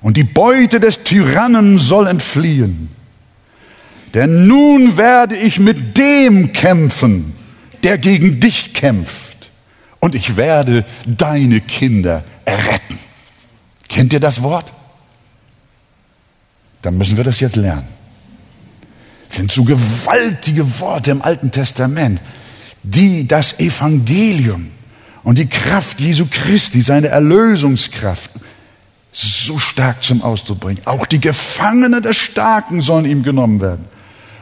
Und 0.00 0.16
die 0.16 0.24
Beute 0.24 0.80
des 0.80 1.04
Tyrannen 1.04 1.78
soll 1.78 2.06
entfliehen. 2.06 2.88
Denn 4.14 4.46
nun 4.46 4.96
werde 4.96 5.36
ich 5.36 5.58
mit 5.58 5.96
dem 5.96 6.52
kämpfen, 6.52 7.32
der 7.82 7.98
gegen 7.98 8.40
dich 8.40 8.74
kämpft. 8.74 9.36
Und 10.00 10.14
ich 10.14 10.36
werde 10.36 10.84
deine 11.06 11.60
Kinder 11.60 12.24
erretten. 12.44 12.98
Kennt 13.88 14.12
ihr 14.12 14.20
das 14.20 14.42
Wort? 14.42 14.66
Dann 16.82 16.96
müssen 16.96 17.16
wir 17.16 17.24
das 17.24 17.40
jetzt 17.40 17.56
lernen 17.56 18.00
sind 19.32 19.52
so 19.52 19.64
gewaltige 19.64 20.80
Worte 20.80 21.10
im 21.12 21.22
Alten 21.22 21.50
Testament, 21.50 22.20
die 22.82 23.26
das 23.26 23.58
Evangelium 23.58 24.70
und 25.22 25.38
die 25.38 25.48
Kraft 25.48 26.00
Jesu 26.00 26.26
Christi, 26.30 26.82
seine 26.82 27.08
Erlösungskraft, 27.08 28.30
so 29.12 29.58
stark 29.58 30.02
zum 30.02 30.22
Ausdruck 30.22 30.60
bringen. 30.60 30.80
Auch 30.84 31.06
die 31.06 31.20
Gefangenen 31.20 32.02
des 32.02 32.16
Starken 32.16 32.80
sollen 32.80 33.04
ihm 33.04 33.22
genommen 33.22 33.60
werden. 33.60 33.84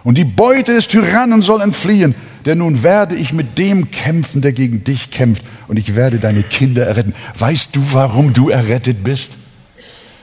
Und 0.04 0.16
die 0.16 0.24
Beute 0.24 0.74
des 0.74 0.88
Tyrannen 0.88 1.42
soll 1.42 1.60
entfliehen. 1.60 2.14
Denn 2.46 2.58
nun 2.58 2.82
werde 2.82 3.14
ich 3.14 3.32
mit 3.32 3.58
dem 3.58 3.90
kämpfen, 3.90 4.40
der 4.40 4.52
gegen 4.52 4.84
dich 4.84 5.10
kämpft. 5.10 5.42
Und 5.66 5.78
ich 5.78 5.96
werde 5.96 6.18
deine 6.18 6.42
Kinder 6.42 6.86
erretten. 6.86 7.14
Weißt 7.38 7.76
du, 7.76 7.82
warum 7.92 8.32
du 8.32 8.48
errettet 8.48 9.04
bist? 9.04 9.32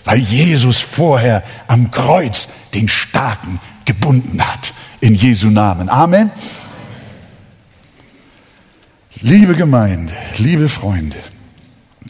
Weil 0.06 0.20
Jesus 0.20 0.80
vorher 0.80 1.44
am 1.68 1.92
Kreuz 1.92 2.48
den 2.74 2.88
Starken 2.88 3.60
gebunden 3.86 4.42
hat 4.42 4.74
In 5.02 5.16
Jesu 5.16 5.50
Namen. 5.50 5.90
Amen. 5.90 6.32
Liebe 9.22 9.56
Gemeinde, 9.56 10.14
liebe 10.38 10.68
Freunde, 10.68 11.18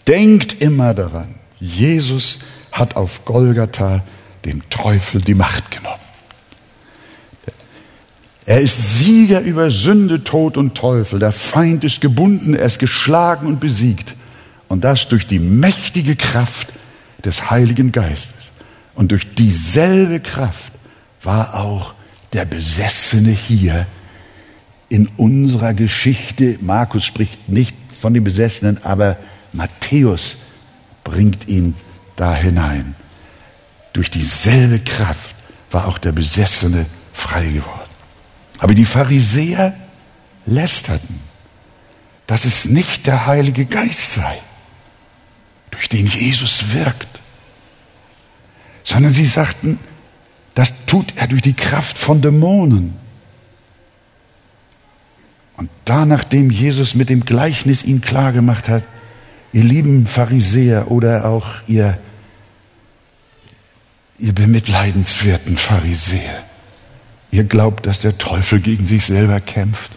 denkt 0.07 0.61
immer 0.61 0.93
daran, 0.93 1.35
Jesus 1.59 2.39
hat 2.71 2.95
auf 2.95 3.25
Golgatha 3.25 4.01
dem 4.43 4.67
Teufel 4.69 5.21
die 5.21 5.35
Macht 5.35 5.71
genommen. 5.71 6.04
Er 8.45 8.61
ist 8.61 8.97
Sieger 8.99 9.41
über 9.41 9.71
Sünde, 9.71 10.23
Tod 10.23 10.57
und 10.57 10.75
Teufel. 10.75 11.19
Der 11.19 11.31
Feind 11.31 11.83
ist 11.83 11.99
gebunden, 11.99 12.53
er 12.53 12.65
ist 12.65 12.77
geschlagen 12.77 13.47
und 13.47 13.59
besiegt. 13.59 14.13
Und 14.67 14.83
das 14.83 15.07
durch 15.07 15.25
die 15.25 15.39
mächtige 15.39 16.15
Kraft 16.15 16.67
des 17.23 17.49
Heiligen 17.49 17.91
Geistes. 17.91 18.51
Und 18.93 19.11
durch 19.11 19.33
dieselbe 19.33 20.19
Kraft 20.19 20.71
war 21.23 21.55
auch 21.55 21.95
der 22.33 22.45
Besessene 22.45 23.31
hier 23.31 23.87
in 24.89 25.09
unserer 25.17 25.73
Geschichte. 25.73 26.57
Markus 26.61 27.03
spricht 27.03 27.49
nicht 27.49 27.75
von 27.99 28.13
dem 28.13 28.23
Besessenen, 28.23 28.77
aber 28.83 29.17
Matthäus 29.53 30.37
bringt 31.03 31.47
ihn 31.47 31.73
da 32.15 32.35
hinein. 32.35 32.95
Durch 33.93 34.11
dieselbe 34.11 34.79
Kraft 34.79 35.35
war 35.71 35.87
auch 35.87 35.97
der 35.97 36.11
Besessene 36.11 36.85
frei 37.13 37.45
geworden. 37.47 37.84
Aber 38.59 38.73
die 38.73 38.85
Pharisäer 38.85 39.73
lästerten, 40.45 41.19
dass 42.27 42.45
es 42.45 42.65
nicht 42.65 43.07
der 43.07 43.25
Heilige 43.25 43.65
Geist 43.65 44.13
sei, 44.13 44.37
durch 45.71 45.89
den 45.89 46.07
Jesus 46.07 46.73
wirkt, 46.73 47.19
sondern 48.83 49.13
sie 49.13 49.25
sagten, 49.25 49.79
das 50.53 50.71
tut 50.85 51.17
er 51.17 51.27
durch 51.27 51.41
die 51.41 51.53
Kraft 51.53 51.97
von 51.97 52.21
Dämonen. 52.21 52.93
Und 55.57 55.69
da, 55.83 56.05
nachdem 56.05 56.49
Jesus 56.49 56.95
mit 56.95 57.09
dem 57.09 57.25
Gleichnis 57.25 57.83
ihnen 57.83 58.01
klargemacht 58.01 58.69
hat, 58.69 58.83
ihr 59.53 59.63
lieben 59.63 60.07
Pharisäer 60.07 60.91
oder 60.91 61.25
auch 61.25 61.47
ihr, 61.67 61.97
ihr 64.17 64.33
bemitleidenswerten 64.33 65.57
Pharisäer, 65.57 66.43
Ihr 67.35 67.43
glaubt, 67.43 67.85
dass 67.85 67.99
der 67.99 68.17
Teufel 68.17 68.61
gegen 68.61 68.87
sich 68.87 69.05
selber 69.05 69.41
kämpft. 69.41 69.91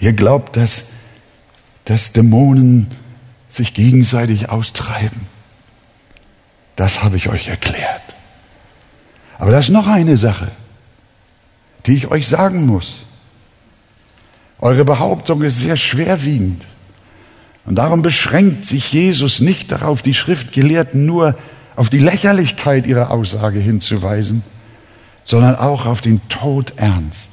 Ihr 0.00 0.12
glaubt, 0.12 0.56
dass, 0.56 0.86
dass 1.84 2.10
Dämonen 2.10 2.88
sich 3.48 3.74
gegenseitig 3.74 4.48
austreiben. 4.48 5.20
Das 6.74 7.04
habe 7.04 7.16
ich 7.16 7.28
euch 7.28 7.46
erklärt. 7.46 8.02
Aber 9.38 9.52
da 9.52 9.60
ist 9.60 9.68
noch 9.68 9.86
eine 9.86 10.16
Sache, 10.16 10.50
die 11.86 11.96
ich 11.96 12.08
euch 12.08 12.26
sagen 12.26 12.66
muss. 12.66 13.02
Eure 14.58 14.84
Behauptung 14.84 15.42
ist 15.42 15.60
sehr 15.60 15.76
schwerwiegend. 15.76 16.66
Und 17.66 17.76
darum 17.76 18.02
beschränkt 18.02 18.66
sich 18.66 18.92
Jesus 18.92 19.38
nicht 19.38 19.70
darauf, 19.70 20.02
die 20.02 20.14
Schriftgelehrten 20.14 21.06
nur 21.06 21.38
auf 21.76 21.88
die 21.88 22.00
Lächerlichkeit 22.00 22.88
ihrer 22.88 23.12
Aussage 23.12 23.60
hinzuweisen, 23.60 24.42
sondern 25.26 25.56
auch 25.56 25.84
auf 25.84 26.00
den 26.00 26.26
Tod 26.28 26.72
ernst, 26.76 27.28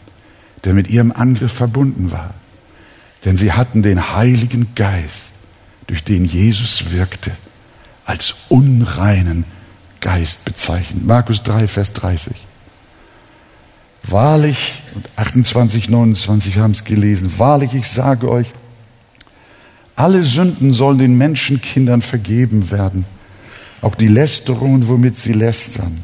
der 0.66 0.74
mit 0.74 0.90
ihrem 0.90 1.14
Angriff 1.14 1.54
verbunden 1.54 2.12
war. 2.12 2.34
Denn 3.24 3.38
sie 3.38 3.54
hatten 3.54 3.84
den 3.84 4.14
Heiligen 4.14 4.76
Geist, 4.76 5.34
durch 5.88 6.04
den 6.04 6.26
Jesus 6.26 6.92
wirkte, 6.92 7.32
als 8.04 8.36
unreinen 8.50 9.46
Geist 10.02 10.44
bezeichnet. 10.44 11.06
Markus 11.06 11.44
3, 11.44 11.68
Vers 11.68 11.94
30. 11.94 12.34
Wahrlich, 14.04 14.82
und 14.96 15.10
28, 15.16 15.90
29 15.90 16.58
haben 16.58 16.72
es 16.72 16.84
gelesen, 16.84 17.32
wahrlich, 17.38 17.74
ich 17.74 17.88
sage 17.88 18.30
euch, 18.30 18.48
alle 19.96 20.26
Sünden 20.26 20.74
sollen 20.74 20.98
den 20.98 21.18
Menschenkindern 21.18 22.02
vergeben 22.02 22.72
werden, 22.72 23.06
auch 23.82 23.96
die 23.96 24.08
Lästerungen, 24.08 24.88
womit 24.88 25.20
sie 25.20 25.34
lästern. 25.34 26.04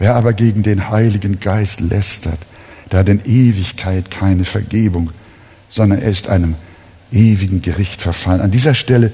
Wer 0.00 0.14
aber 0.14 0.32
gegen 0.32 0.62
den 0.62 0.88
Heiligen 0.88 1.40
Geist 1.40 1.80
lästert, 1.80 2.38
der 2.90 3.00
hat 3.00 3.08
in 3.10 3.20
Ewigkeit 3.26 4.10
keine 4.10 4.46
Vergebung, 4.46 5.10
sondern 5.68 6.00
er 6.00 6.08
ist 6.08 6.30
einem 6.30 6.54
ewigen 7.12 7.60
Gericht 7.60 8.00
verfallen. 8.00 8.40
An 8.40 8.50
dieser 8.50 8.74
Stelle 8.74 9.12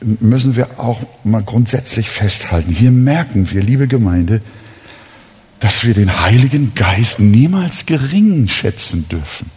müssen 0.00 0.56
wir 0.56 0.80
auch 0.80 1.02
mal 1.24 1.42
grundsätzlich 1.42 2.08
festhalten. 2.08 2.72
Hier 2.72 2.90
merken 2.90 3.50
wir, 3.50 3.62
liebe 3.62 3.86
Gemeinde, 3.86 4.40
dass 5.60 5.84
wir 5.84 5.92
den 5.92 6.20
Heiligen 6.22 6.74
Geist 6.74 7.20
niemals 7.20 7.84
gering 7.84 8.48
schätzen 8.48 9.06
dürfen. 9.10 9.50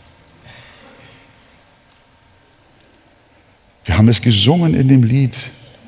Wir 3.85 3.97
haben 3.97 4.09
es 4.09 4.21
gesungen 4.21 4.73
in 4.73 4.89
dem 4.89 5.03
Lied, 5.03 5.33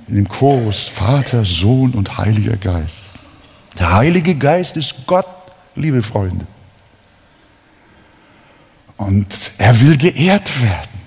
in 0.08 0.16
dem 0.16 0.30
Chorus, 0.30 0.88
Vater, 0.88 1.44
Sohn 1.44 1.92
und 1.92 2.18
Heiliger 2.18 2.56
Geist. 2.56 3.09
Der 3.80 3.94
Heilige 3.94 4.36
Geist 4.36 4.76
ist 4.76 5.08
Gott, 5.08 5.26
liebe 5.76 6.04
Freunde. 6.04 6.46
Und 8.98 9.52
er 9.58 9.80
will 9.80 9.98
geehrt 9.98 10.62
werden. 10.62 11.00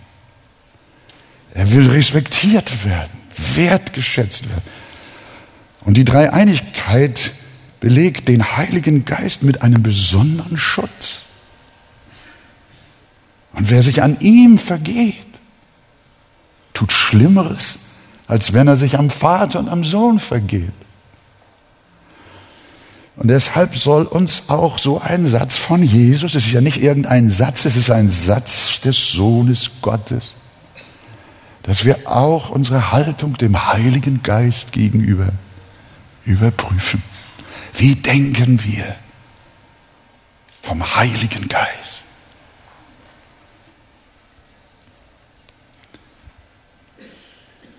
Er 1.53 1.71
will 1.73 1.91
respektiert 1.91 2.87
werden, 2.87 3.13
wertgeschätzt 3.55 4.49
werden. 4.49 4.65
Und 5.85 5.99
die 5.99 6.05
Dreieinigkeit 6.05 7.33
belegt 7.81 8.29
den 8.29 8.57
Heiligen 8.57 9.05
Geist 9.05 9.43
mit 9.43 9.61
einem 9.63 9.83
besonderen 9.83 10.57
Schutz. 10.57 11.23
Und 13.53 13.71
wer 13.71 13.83
sich 13.83 14.03
an 14.03 14.19
ihm 14.21 14.59
vergeht, 14.59 15.17
tut 16.73 16.93
Schlimmeres, 16.93 17.81
als 18.29 18.55
wenn 18.55 18.67
er 18.67 18.79
sich 18.79 18.99
am 18.99 19.11
Vater 19.11 19.59
und 19.59 19.69
am 19.69 19.85
Sohn 19.85 20.19
vergeht. 20.19 20.73
Und 23.23 23.29
deshalb 23.29 23.77
soll 23.77 24.03
uns 24.03 24.49
auch 24.49 24.81
so 24.81 25.01
ein 25.01 25.29
Satz 25.29 25.57
von 25.57 25.81
Jesus, 25.81 26.35
es 26.35 26.47
ist 26.47 26.53
ja 26.55 26.61
nicht 26.61 26.79
irgendein 26.79 27.31
Satz, 27.31 27.65
es 27.67 27.77
ist 27.77 27.89
ein 27.89 28.11
Satz 28.11 28.81
des 28.81 29.13
Sohnes 29.13 29.71
Gottes, 29.81 30.35
dass 31.63 31.85
wir 31.85 32.11
auch 32.11 32.51
unsere 32.51 32.91
Haltung 32.91 33.39
dem 33.39 33.73
Heiligen 33.73 34.25
Geist 34.25 34.73
gegenüber 34.73 35.29
überprüfen. 36.25 37.01
Wie 37.75 37.95
denken 37.95 38.61
wir 38.65 38.97
vom 40.61 40.85
Heiligen 40.97 41.47
Geist? 41.47 42.01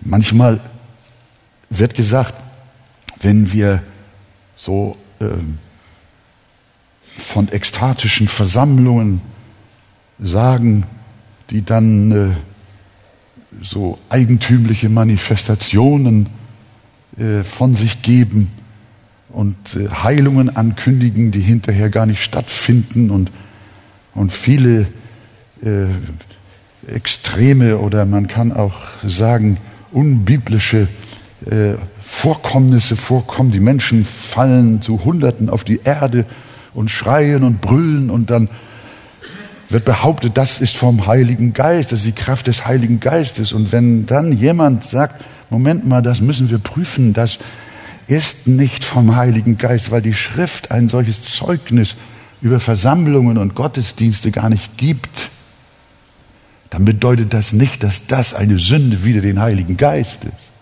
Manchmal 0.00 0.58
wird 1.68 1.92
gesagt, 1.92 2.34
wenn 3.20 3.52
wir 3.52 3.82
so 4.56 4.96
von 7.16 7.48
ekstatischen 7.48 8.28
Versammlungen 8.28 9.20
sagen, 10.18 10.84
die 11.50 11.64
dann 11.64 12.12
äh, 12.12 12.30
so 13.62 13.98
eigentümliche 14.08 14.88
Manifestationen 14.88 16.28
äh, 17.16 17.42
von 17.44 17.74
sich 17.74 18.02
geben 18.02 18.50
und 19.28 19.76
äh, 19.76 19.88
Heilungen 19.88 20.54
ankündigen, 20.56 21.30
die 21.30 21.40
hinterher 21.40 21.90
gar 21.90 22.06
nicht 22.06 22.22
stattfinden 22.22 23.10
und, 23.10 23.30
und 24.14 24.32
viele 24.32 24.86
äh, 25.62 25.86
extreme 26.86 27.78
oder 27.78 28.04
man 28.04 28.28
kann 28.28 28.52
auch 28.52 28.76
sagen 29.06 29.58
unbiblische 29.92 30.88
äh, 31.50 31.74
Vorkommnisse 32.14 32.96
vorkommen. 32.96 33.50
Die 33.50 33.60
Menschen 33.60 34.02
fallen 34.02 34.80
zu 34.80 35.04
Hunderten 35.04 35.50
auf 35.50 35.62
die 35.62 35.80
Erde 35.84 36.24
und 36.72 36.90
schreien 36.90 37.42
und 37.42 37.60
brüllen 37.60 38.08
und 38.08 38.30
dann 38.30 38.48
wird 39.68 39.84
behauptet, 39.84 40.38
das 40.38 40.60
ist 40.60 40.76
vom 40.76 41.06
Heiligen 41.06 41.52
Geist, 41.52 41.92
das 41.92 41.98
ist 41.98 42.06
die 42.06 42.12
Kraft 42.12 42.46
des 42.46 42.66
Heiligen 42.66 43.00
Geistes. 43.00 43.52
Und 43.52 43.72
wenn 43.72 44.06
dann 44.06 44.32
jemand 44.32 44.84
sagt, 44.84 45.22
Moment 45.50 45.86
mal, 45.86 46.00
das 46.00 46.22
müssen 46.22 46.48
wir 46.48 46.58
prüfen, 46.58 47.12
das 47.12 47.40
ist 48.06 48.46
nicht 48.46 48.84
vom 48.84 49.16
Heiligen 49.16 49.58
Geist, 49.58 49.90
weil 49.90 50.00
die 50.00 50.14
Schrift 50.14 50.70
ein 50.70 50.88
solches 50.88 51.24
Zeugnis 51.24 51.96
über 52.40 52.58
Versammlungen 52.58 53.36
und 53.36 53.54
Gottesdienste 53.54 54.30
gar 54.30 54.48
nicht 54.48 54.78
gibt, 54.78 55.28
dann 56.70 56.86
bedeutet 56.86 57.34
das 57.34 57.52
nicht, 57.52 57.82
dass 57.82 58.06
das 58.06 58.32
eine 58.32 58.58
Sünde 58.58 59.04
wider 59.04 59.20
den 59.20 59.40
Heiligen 59.40 59.76
Geist 59.76 60.24
ist 60.24 60.53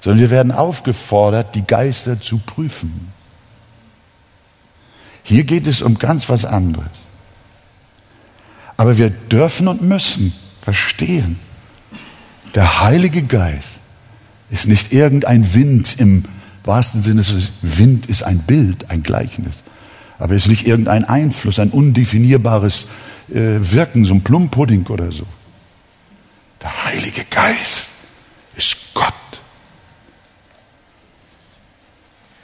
sondern 0.00 0.20
wir 0.20 0.30
werden 0.30 0.52
aufgefordert, 0.52 1.54
die 1.54 1.66
Geister 1.66 2.20
zu 2.20 2.38
prüfen. 2.38 3.12
Hier 5.22 5.44
geht 5.44 5.66
es 5.66 5.82
um 5.82 5.98
ganz 5.98 6.28
was 6.28 6.44
anderes. 6.44 6.86
Aber 8.76 8.96
wir 8.96 9.10
dürfen 9.10 9.68
und 9.68 9.82
müssen 9.82 10.32
verstehen, 10.62 11.38
der 12.54 12.80
Heilige 12.80 13.22
Geist 13.22 13.80
ist 14.50 14.68
nicht 14.68 14.92
irgendein 14.92 15.52
Wind 15.52 15.96
im 15.98 16.24
wahrsten 16.64 17.02
Sinne 17.02 17.24
Wind 17.62 18.06
ist 18.06 18.22
ein 18.22 18.38
Bild, 18.38 18.90
ein 18.90 19.02
Gleichnis. 19.02 19.56
Aber 20.18 20.34
es 20.34 20.44
ist 20.44 20.48
nicht 20.48 20.66
irgendein 20.66 21.04
Einfluss, 21.04 21.58
ein 21.58 21.70
undefinierbares 21.70 22.86
äh, 23.30 23.58
Wirken, 23.60 24.04
so 24.04 24.14
ein 24.14 24.22
Plumpudding 24.22 24.86
oder 24.86 25.10
so. 25.10 25.24
Der 26.62 26.84
Heilige 26.84 27.24
Geist 27.24 27.88
ist 28.56 28.94
Gott. 28.94 29.14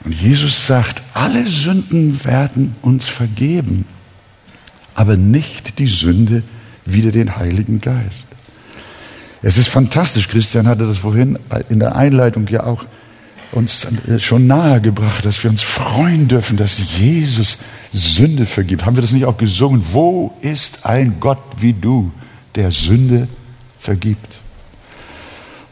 Und 0.05 0.13
Jesus 0.13 0.67
sagt, 0.67 1.01
alle 1.13 1.47
Sünden 1.47 2.23
werden 2.23 2.75
uns 2.83 3.07
vergeben, 3.07 3.85
aber 4.93 5.17
nicht 5.17 5.79
die 5.79 5.87
Sünde 5.87 6.43
wider 6.85 7.11
den 7.11 7.37
Heiligen 7.37 7.81
Geist. 7.81 8.25
Es 9.41 9.57
ist 9.57 9.67
fantastisch, 9.67 10.27
Christian 10.27 10.67
hatte 10.67 10.87
das 10.87 10.99
vorhin 10.99 11.39
in 11.69 11.79
der 11.79 11.95
Einleitung 11.95 12.47
ja 12.47 12.63
auch 12.63 12.85
uns 13.51 13.87
schon 14.19 14.47
nahegebracht, 14.47 15.25
dass 15.25 15.43
wir 15.43 15.49
uns 15.49 15.63
freuen 15.63 16.27
dürfen, 16.27 16.57
dass 16.57 16.97
Jesus 16.97 17.57
Sünde 17.93 18.45
vergibt. 18.45 18.85
Haben 18.85 18.97
wir 18.97 19.01
das 19.01 19.11
nicht 19.11 19.25
auch 19.25 19.37
gesungen? 19.37 19.83
Wo 19.91 20.33
ist 20.41 20.85
ein 20.85 21.17
Gott 21.19 21.41
wie 21.59 21.73
du, 21.73 22.11
der 22.55 22.71
Sünde 22.71 23.27
vergibt? 23.77 24.35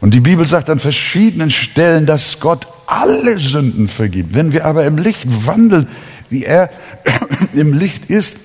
Und 0.00 0.14
die 0.14 0.20
Bibel 0.20 0.46
sagt 0.46 0.70
an 0.70 0.78
verschiedenen 0.78 1.50
Stellen, 1.50 2.06
dass 2.06 2.40
Gott 2.40 2.66
alle 2.86 3.38
Sünden 3.38 3.88
vergibt. 3.88 4.34
Wenn 4.34 4.52
wir 4.52 4.64
aber 4.64 4.84
im 4.84 4.98
Licht 4.98 5.26
wandeln, 5.46 5.88
wie 6.30 6.44
er 6.44 6.70
im 7.54 7.72
Licht 7.72 8.06
ist, 8.06 8.36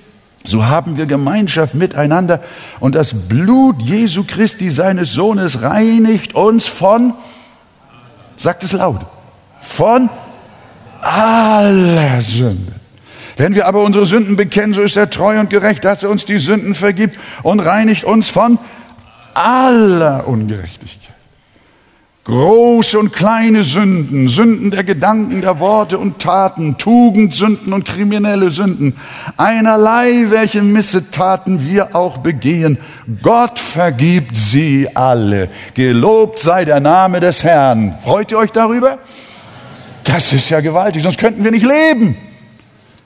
so 0.44 0.66
haben 0.66 0.96
wir 0.96 1.06
Gemeinschaft 1.06 1.74
miteinander 1.74 2.42
und 2.80 2.94
das 2.94 3.28
Blut 3.28 3.82
Jesu 3.82 4.24
Christi, 4.26 4.70
seines 4.70 5.12
Sohnes, 5.12 5.62
reinigt 5.62 6.34
uns 6.34 6.66
von, 6.66 7.12
sagt 8.36 8.64
es 8.64 8.72
laut, 8.72 9.00
von 9.60 10.08
aller 11.02 12.22
Sünde. 12.22 12.72
Wenn 13.36 13.54
wir 13.54 13.66
aber 13.66 13.82
unsere 13.82 14.06
Sünden 14.06 14.36
bekennen, 14.36 14.74
so 14.74 14.82
ist 14.82 14.96
er 14.96 15.08
treu 15.08 15.38
und 15.40 15.50
gerecht, 15.50 15.84
dass 15.84 16.02
er 16.02 16.10
uns 16.10 16.24
die 16.24 16.38
Sünden 16.38 16.74
vergibt 16.74 17.18
und 17.42 17.60
reinigt 17.60 18.04
uns 18.04 18.28
von 18.28 18.58
aller 19.34 20.26
Ungerechtigkeit. 20.26 21.09
Große 22.30 22.96
und 22.96 23.12
kleine 23.12 23.64
Sünden, 23.64 24.28
Sünden 24.28 24.70
der 24.70 24.84
Gedanken, 24.84 25.40
der 25.40 25.58
Worte 25.58 25.98
und 25.98 26.20
Taten, 26.20 26.78
Tugendsünden 26.78 27.72
und 27.72 27.84
kriminelle 27.84 28.52
Sünden, 28.52 28.94
einerlei 29.36 30.26
welche 30.28 30.62
Missetaten 30.62 31.66
wir 31.68 31.96
auch 31.96 32.18
begehen, 32.18 32.78
Gott 33.20 33.58
vergibt 33.58 34.36
sie 34.36 34.88
alle. 34.94 35.48
Gelobt 35.74 36.38
sei 36.38 36.64
der 36.64 36.78
Name 36.78 37.18
des 37.18 37.42
Herrn. 37.42 37.96
Freut 38.04 38.30
ihr 38.30 38.38
euch 38.38 38.52
darüber? 38.52 38.98
Das 40.04 40.32
ist 40.32 40.50
ja 40.50 40.60
gewaltig, 40.60 41.02
sonst 41.02 41.18
könnten 41.18 41.42
wir 41.42 41.50
nicht 41.50 41.66
leben. 41.66 42.16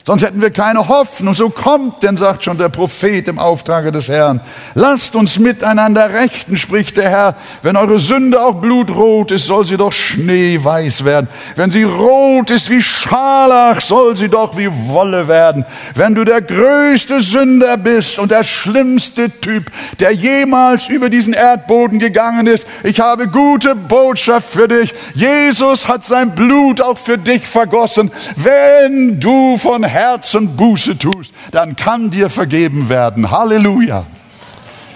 Sonst 0.06 0.22
hätten 0.22 0.42
wir 0.42 0.50
keine 0.50 0.86
Hoffnung. 0.88 1.32
So 1.32 1.48
kommt 1.48 2.02
denn, 2.02 2.18
sagt 2.18 2.44
schon 2.44 2.58
der 2.58 2.68
Prophet 2.68 3.26
im 3.26 3.38
Auftrage 3.38 3.90
des 3.90 4.10
Herrn. 4.10 4.42
Lasst 4.74 5.16
uns 5.16 5.38
miteinander 5.38 6.12
rechten, 6.12 6.58
spricht 6.58 6.98
der 6.98 7.08
Herr. 7.08 7.36
Wenn 7.62 7.78
eure 7.78 7.98
Sünde 7.98 8.44
auch 8.44 8.60
blutrot 8.60 9.30
ist, 9.30 9.46
soll 9.46 9.64
sie 9.64 9.78
doch 9.78 9.94
schneeweiß 9.94 11.06
werden. 11.06 11.26
Wenn 11.56 11.70
sie 11.70 11.84
rot 11.84 12.50
ist 12.50 12.68
wie 12.68 12.82
Scharlach, 12.82 13.80
soll 13.80 14.14
sie 14.14 14.28
doch 14.28 14.58
wie 14.58 14.68
Wolle 14.70 15.26
werden. 15.26 15.64
Wenn 15.94 16.14
du 16.14 16.24
der 16.24 16.42
größte 16.42 17.22
Sünder 17.22 17.78
bist 17.78 18.18
und 18.18 18.30
der 18.30 18.44
schlimmste 18.44 19.30
Typ, 19.30 19.72
der 20.00 20.10
jemals 20.10 20.86
über 20.90 21.08
diesen 21.08 21.32
Erdboden 21.32 21.98
gegangen 21.98 22.46
ist, 22.46 22.66
ich 22.82 23.00
habe 23.00 23.26
gute 23.28 23.74
Botschaft 23.74 24.52
für 24.52 24.68
dich. 24.68 24.92
Jesus 25.14 25.88
hat 25.88 26.04
sein 26.04 26.34
Blut 26.34 26.82
auch 26.82 26.98
für 26.98 27.16
dich 27.16 27.46
vergossen. 27.46 28.10
Wenn 28.36 29.18
du 29.18 29.56
von 29.56 29.93
Herzen 29.94 30.56
Buße 30.56 30.98
tust, 30.98 31.32
dann 31.52 31.76
kann 31.76 32.10
dir 32.10 32.28
vergeben 32.28 32.88
werden. 32.88 33.30
Halleluja. 33.30 34.04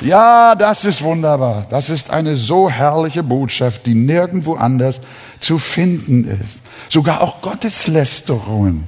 Ja, 0.01 0.55
das 0.55 0.85
ist 0.85 1.03
wunderbar. 1.03 1.67
Das 1.71 1.89
ist 1.89 2.11
eine 2.11 2.37
so 2.37 2.69
herrliche 2.69 3.23
Botschaft, 3.23 3.87
die 3.87 3.95
nirgendwo 3.95 4.55
anders 4.55 5.01
zu 5.41 5.59
finden 5.59 6.25
ist. 6.25 6.63
Sogar 6.89 7.21
auch 7.21 7.41
Gotteslästerungen 7.43 8.87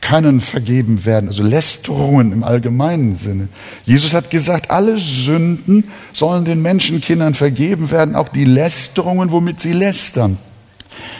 können 0.00 0.40
vergeben 0.40 1.04
werden, 1.04 1.28
also 1.28 1.44
Lästerungen 1.44 2.32
im 2.32 2.42
allgemeinen 2.42 3.14
Sinne. 3.14 3.48
Jesus 3.84 4.14
hat 4.14 4.30
gesagt, 4.30 4.70
alle 4.70 4.98
Sünden 4.98 5.84
sollen 6.12 6.44
den 6.44 6.60
Menschenkindern 6.60 7.34
vergeben 7.34 7.90
werden, 7.92 8.16
auch 8.16 8.28
die 8.28 8.44
Lästerungen, 8.44 9.30
womit 9.30 9.60
sie 9.60 9.72
lästern. 9.72 10.38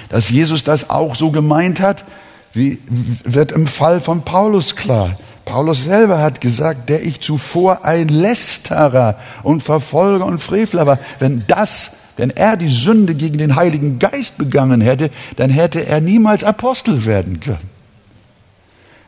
Dass 0.08 0.30
Jesus 0.30 0.64
das 0.64 0.90
auch 0.90 1.14
so 1.14 1.30
gemeint 1.30 1.80
hat, 1.80 2.04
wie 2.52 2.78
wird 3.24 3.52
im 3.52 3.66
Fall 3.66 4.00
von 4.00 4.22
Paulus 4.22 4.76
klar. 4.76 5.16
Paulus 5.44 5.84
selber 5.84 6.20
hat 6.20 6.40
gesagt, 6.40 6.88
der 6.88 7.04
ich 7.04 7.20
zuvor 7.20 7.84
ein 7.84 8.08
Lästerer 8.08 9.18
und 9.42 9.62
Verfolger 9.62 10.24
und 10.24 10.40
Frevler 10.40 10.86
war. 10.86 10.98
Wenn 11.18 11.44
das, 11.48 12.12
wenn 12.16 12.30
er 12.30 12.56
die 12.56 12.70
Sünde 12.70 13.14
gegen 13.14 13.38
den 13.38 13.56
Heiligen 13.56 13.98
Geist 13.98 14.38
begangen 14.38 14.80
hätte, 14.80 15.10
dann 15.36 15.50
hätte 15.50 15.84
er 15.86 16.00
niemals 16.00 16.44
Apostel 16.44 17.04
werden 17.06 17.40
können. 17.40 17.72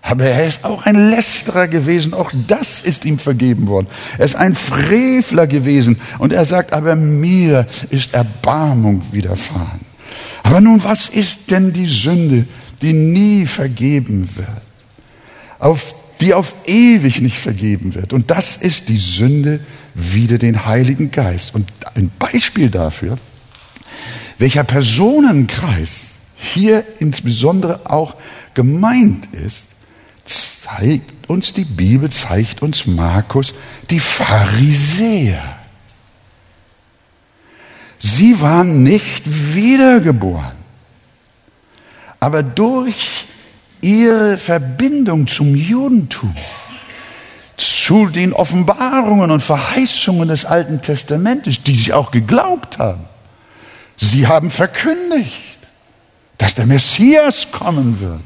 Aber 0.03 0.25
er 0.25 0.47
ist 0.47 0.65
auch 0.65 0.85
ein 0.85 1.11
Lästerer 1.11 1.67
gewesen, 1.67 2.13
auch 2.13 2.31
das 2.47 2.83
ist 2.83 3.07
ihm 3.07 3.19
vergeben 3.19 3.69
worden. 3.69 3.87
Er 4.19 4.27
ist 4.27 4.37
ein 4.37 4.55
Frevler 4.55 5.47
gewesen 5.47 5.99
und 6.19 6.33
er 6.33 6.45
sagt, 6.45 6.75
aber 6.75 6.95
mir 6.95 7.67
ist 7.89 8.13
Erbarmung 8.13 9.03
widerfahren. 9.13 9.81
Aber 10.43 10.61
nun, 10.61 10.85
was 10.85 11.09
ist 11.09 11.51
denn 11.51 11.73
die 11.73 11.87
Sünde? 11.87 12.45
Die 12.83 12.93
nie 12.93 13.47
vergeben 13.47 14.29
wird, 14.35 14.49
auf, 15.59 15.95
die 16.21 16.35
auf 16.35 16.55
ewig 16.67 17.21
nicht 17.21 17.39
vergeben 17.39 17.95
wird. 17.95 18.13
Und 18.13 18.31
das 18.31 18.57
ist 18.57 18.89
die 18.89 18.97
Sünde 18.97 19.61
wider 19.95 20.39
den 20.39 20.67
Heiligen 20.67 21.11
Geist. 21.11 21.55
Und 21.55 21.69
ein 21.95 22.11
Beispiel 22.19 22.71
dafür, 22.71 23.19
welcher 24.39 24.65
Personenkreis 24.65 26.11
hier 26.37 26.85
insbesondere 26.99 27.91
auch 27.91 28.17
gemeint 28.55 29.27
ist, 29.33 29.69
zeigt 30.25 31.29
uns 31.29 31.53
die 31.53 31.65
Bibel, 31.65 32.11
zeigt 32.11 32.63
uns 32.63 32.87
Markus 32.87 33.55
die 33.91 34.01
Pharisäer. 34.01 35.43
Sie 37.99 38.41
waren 38.41 38.83
nicht 38.83 39.23
wiedergeboren. 39.27 40.64
Aber 42.25 42.43
durch 42.43 43.27
ihre 43.83 44.39
Verbindung 44.39 45.27
zum 45.27 45.55
Judentum, 45.55 46.35
zu 47.59 48.07
den 48.07 48.33
Offenbarungen 48.33 49.31
und 49.31 49.43
Verheißungen 49.43 50.29
des 50.29 50.47
Alten 50.47 50.81
Testamentes, 50.81 51.63
die 51.63 51.75
sie 51.75 51.93
auch 51.93 52.11
geglaubt 52.11 52.79
haben, 52.79 53.05
sie 53.99 54.27
haben 54.27 54.51
verkündigt, 54.51 55.59
dass 56.39 56.55
der 56.55 56.65
Messias 56.65 57.53
kommen 57.53 58.01
wird. 58.01 58.23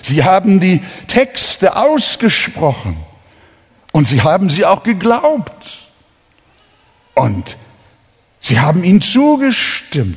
Sie 0.00 0.24
haben 0.24 0.58
die 0.58 0.80
Texte 1.06 1.76
ausgesprochen 1.76 2.96
und 3.92 4.08
sie 4.08 4.22
haben 4.22 4.48
sie 4.48 4.64
auch 4.64 4.82
geglaubt. 4.82 5.90
Und 7.14 7.58
sie 8.40 8.58
haben 8.58 8.84
ihnen 8.84 9.02
zugestimmt. 9.02 10.16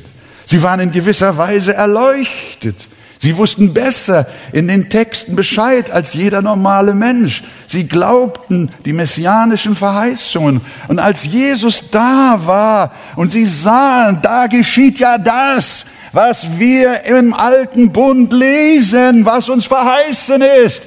Sie 0.50 0.64
waren 0.64 0.80
in 0.80 0.90
gewisser 0.90 1.36
Weise 1.36 1.74
erleuchtet. 1.74 2.88
Sie 3.20 3.36
wussten 3.36 3.72
besser 3.72 4.26
in 4.50 4.66
den 4.66 4.90
Texten 4.90 5.36
Bescheid 5.36 5.92
als 5.92 6.12
jeder 6.12 6.42
normale 6.42 6.92
Mensch. 6.92 7.44
Sie 7.68 7.86
glaubten 7.86 8.72
die 8.84 8.92
messianischen 8.92 9.76
Verheißungen. 9.76 10.60
Und 10.88 10.98
als 10.98 11.24
Jesus 11.26 11.84
da 11.92 12.40
war 12.46 12.92
und 13.14 13.30
sie 13.30 13.44
sahen, 13.44 14.18
da 14.22 14.48
geschieht 14.48 14.98
ja 14.98 15.18
das, 15.18 15.84
was 16.10 16.58
wir 16.58 17.04
im 17.04 17.32
alten 17.32 17.92
Bund 17.92 18.32
lesen, 18.32 19.24
was 19.24 19.48
uns 19.48 19.66
verheißen 19.66 20.42
ist, 20.66 20.82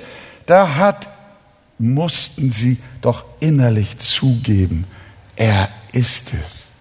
da 0.45 0.76
hat, 0.76 1.08
mussten 1.80 2.52
sie 2.52 2.80
doch 3.02 3.23
innerlich 3.39 3.97
zugeben, 3.99 4.84
er 5.38 5.69
ist 5.93 6.34
es. 6.34 6.72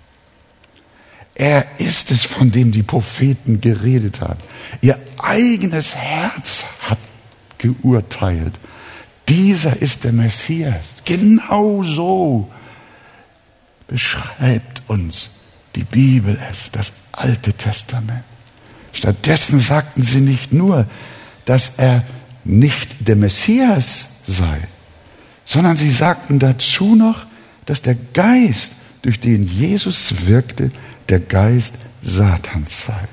Er 1.35 1.65
ist 1.79 2.11
es, 2.11 2.25
von 2.25 2.53
dem 2.53 2.73
die 2.73 2.83
Propheten 2.83 3.61
geredet 3.61 4.21
haben. 4.21 4.41
Ihr 4.81 4.99
eigenes 5.19 5.97
Herz 5.97 6.65
hat 6.89 6.99
geurteilt. 7.59 8.59
Dieser 9.29 9.81
ist 9.81 10.05
der 10.05 10.13
Messias. 10.13 10.85
Genau 11.05 11.83
so 11.83 12.51
beschreibt 13.87 14.83
uns 14.89 15.31
die 15.75 15.85
Bibel 15.85 16.39
es, 16.51 16.71
das 16.71 16.93
Alte 17.13 17.53
Testament. 17.53 18.25
Stattdessen 18.93 19.61
sagten 19.61 20.03
sie 20.03 20.21
nicht 20.21 20.53
nur, 20.53 20.87
dass 21.45 21.79
er 21.79 22.03
nicht 22.45 23.09
der 23.09 23.17
Messias 23.17 24.07
sei, 24.27 24.61
sondern 25.45 25.77
sie 25.77 25.91
sagten 25.91 26.39
dazu 26.39 26.95
noch, 26.95 27.27
dass 27.67 27.83
der 27.83 27.97
Geist, 28.13 28.73
durch 29.03 29.19
den 29.19 29.49
Jesus 29.49 30.27
wirkte, 30.27 30.71
der 31.09 31.21
Geist 31.21 31.77
Satans 32.03 32.87
sei. 32.87 33.09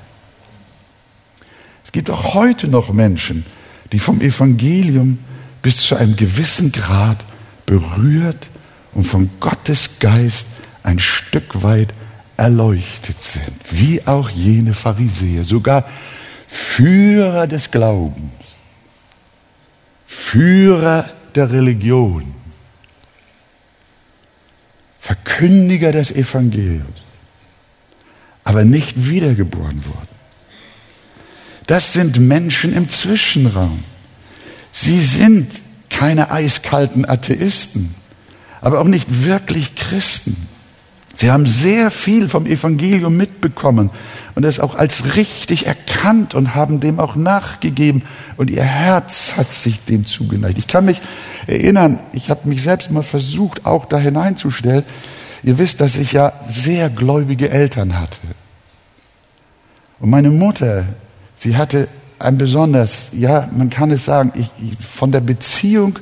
Es 1.83 1.91
gibt 1.91 2.09
auch 2.09 2.33
heute 2.33 2.67
noch 2.67 2.93
Menschen, 2.93 3.45
die 3.91 3.99
vom 3.99 4.21
Evangelium 4.21 5.19
bis 5.61 5.77
zu 5.77 5.95
einem 5.95 6.15
gewissen 6.15 6.71
Grad 6.71 7.25
berührt 7.65 8.47
und 8.93 9.05
von 9.05 9.29
Gottes 9.39 9.99
Geist 9.99 10.47
ein 10.83 10.99
Stück 10.99 11.63
weit 11.63 11.93
erleuchtet 12.37 13.21
sind, 13.21 13.53
wie 13.71 14.05
auch 14.07 14.29
jene 14.29 14.73
Pharisäer, 14.73 15.43
sogar 15.43 15.87
Führer 16.47 17.47
des 17.47 17.69
Glaubens, 17.69 18.31
Führer 20.05 21.09
der 21.35 21.51
Religion, 21.51 22.33
Verkündiger 24.99 25.91
des 25.91 26.11
Evangeliums, 26.11 27.08
aber 28.49 28.65
nicht 28.65 29.07
wiedergeboren 29.07 29.85
wurden. 29.85 30.07
Das 31.67 31.93
sind 31.93 32.19
Menschen 32.19 32.73
im 32.75 32.89
Zwischenraum. 32.89 33.83
Sie 34.71 34.99
sind 34.99 35.47
keine 35.91 36.31
eiskalten 36.31 37.07
Atheisten, 37.07 37.93
aber 38.59 38.79
auch 38.79 38.87
nicht 38.87 39.23
wirklich 39.23 39.75
Christen. 39.75 40.35
Sie 41.13 41.29
haben 41.29 41.45
sehr 41.45 41.91
viel 41.91 42.27
vom 42.27 42.47
Evangelium 42.47 43.15
mitbekommen 43.15 43.91
und 44.33 44.43
es 44.45 44.59
auch 44.59 44.73
als 44.73 45.15
richtig 45.15 45.67
erkannt 45.67 46.33
und 46.33 46.55
haben 46.55 46.79
dem 46.79 46.99
auch 46.99 47.15
nachgegeben 47.15 48.01
und 48.35 48.49
ihr 48.49 48.63
Herz 48.63 49.35
hat 49.37 49.53
sich 49.53 49.85
dem 49.85 50.07
zugeneigt. 50.07 50.57
Ich 50.57 50.65
kann 50.65 50.85
mich 50.85 51.03
erinnern, 51.45 51.99
ich 52.13 52.31
habe 52.31 52.49
mich 52.49 52.63
selbst 52.63 52.89
mal 52.89 53.03
versucht, 53.03 53.67
auch 53.67 53.85
da 53.85 53.99
hineinzustellen. 53.99 54.85
Ihr 55.43 55.59
wisst, 55.59 55.81
dass 55.81 55.97
ich 55.97 56.13
ja 56.13 56.33
sehr 56.47 56.89
gläubige 56.89 57.51
Eltern 57.51 57.99
hatte. 57.99 58.17
Und 59.99 60.09
meine 60.09 60.29
Mutter, 60.29 60.85
sie 61.35 61.57
hatte 61.57 61.87
ein 62.19 62.37
besonders, 62.37 63.09
ja, 63.13 63.49
man 63.55 63.69
kann 63.69 63.91
es 63.91 64.05
sagen, 64.05 64.31
ich, 64.35 64.49
von 64.85 65.11
der 65.11 65.21
Beziehung 65.21 65.99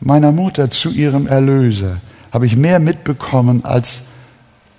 meiner 0.00 0.32
Mutter 0.32 0.70
zu 0.70 0.90
ihrem 0.90 1.26
Erlöser 1.26 1.98
habe 2.32 2.46
ich 2.46 2.56
mehr 2.56 2.78
mitbekommen 2.78 3.64
als 3.64 4.02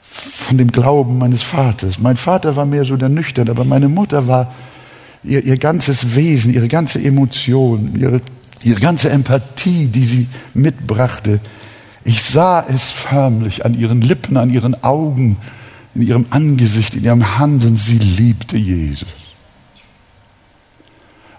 von 0.10 0.58
dem 0.58 0.72
Glauben 0.72 1.18
meines 1.18 1.42
Vaters. 1.44 2.00
Mein 2.00 2.18
Vater 2.18 2.56
war 2.56 2.66
mehr 2.66 2.86
so 2.86 2.98
der 2.98 3.10
Nüchtern, 3.10 3.50
aber 3.50 3.64
meine 3.64 3.90
Mutter 3.90 4.28
war 4.28 4.54
ihr, 5.24 5.44
ihr 5.44 5.58
ganzes 5.58 6.16
Wesen, 6.16 6.54
ihre 6.54 6.68
ganze 6.68 7.04
Emotion, 7.04 7.96
ihre, 8.00 8.22
ihre 8.64 8.80
ganze 8.80 9.10
Empathie, 9.10 9.88
die 9.88 10.04
sie 10.04 10.28
mitbrachte. 10.54 11.40
Ich 12.04 12.24
sah 12.24 12.66
es 12.68 12.90
förmlich 12.90 13.66
an 13.66 13.78
ihren 13.78 14.02
Lippen, 14.02 14.38
an 14.38 14.50
ihren 14.50 14.84
Augen, 14.84 15.38
in 15.98 16.08
ihrem 16.08 16.26
Angesicht, 16.30 16.96
in 16.96 17.04
ihrem 17.04 17.38
Handeln. 17.38 17.78
Sie 17.78 17.98
liebte 17.98 18.58
Jesus. 18.58 19.10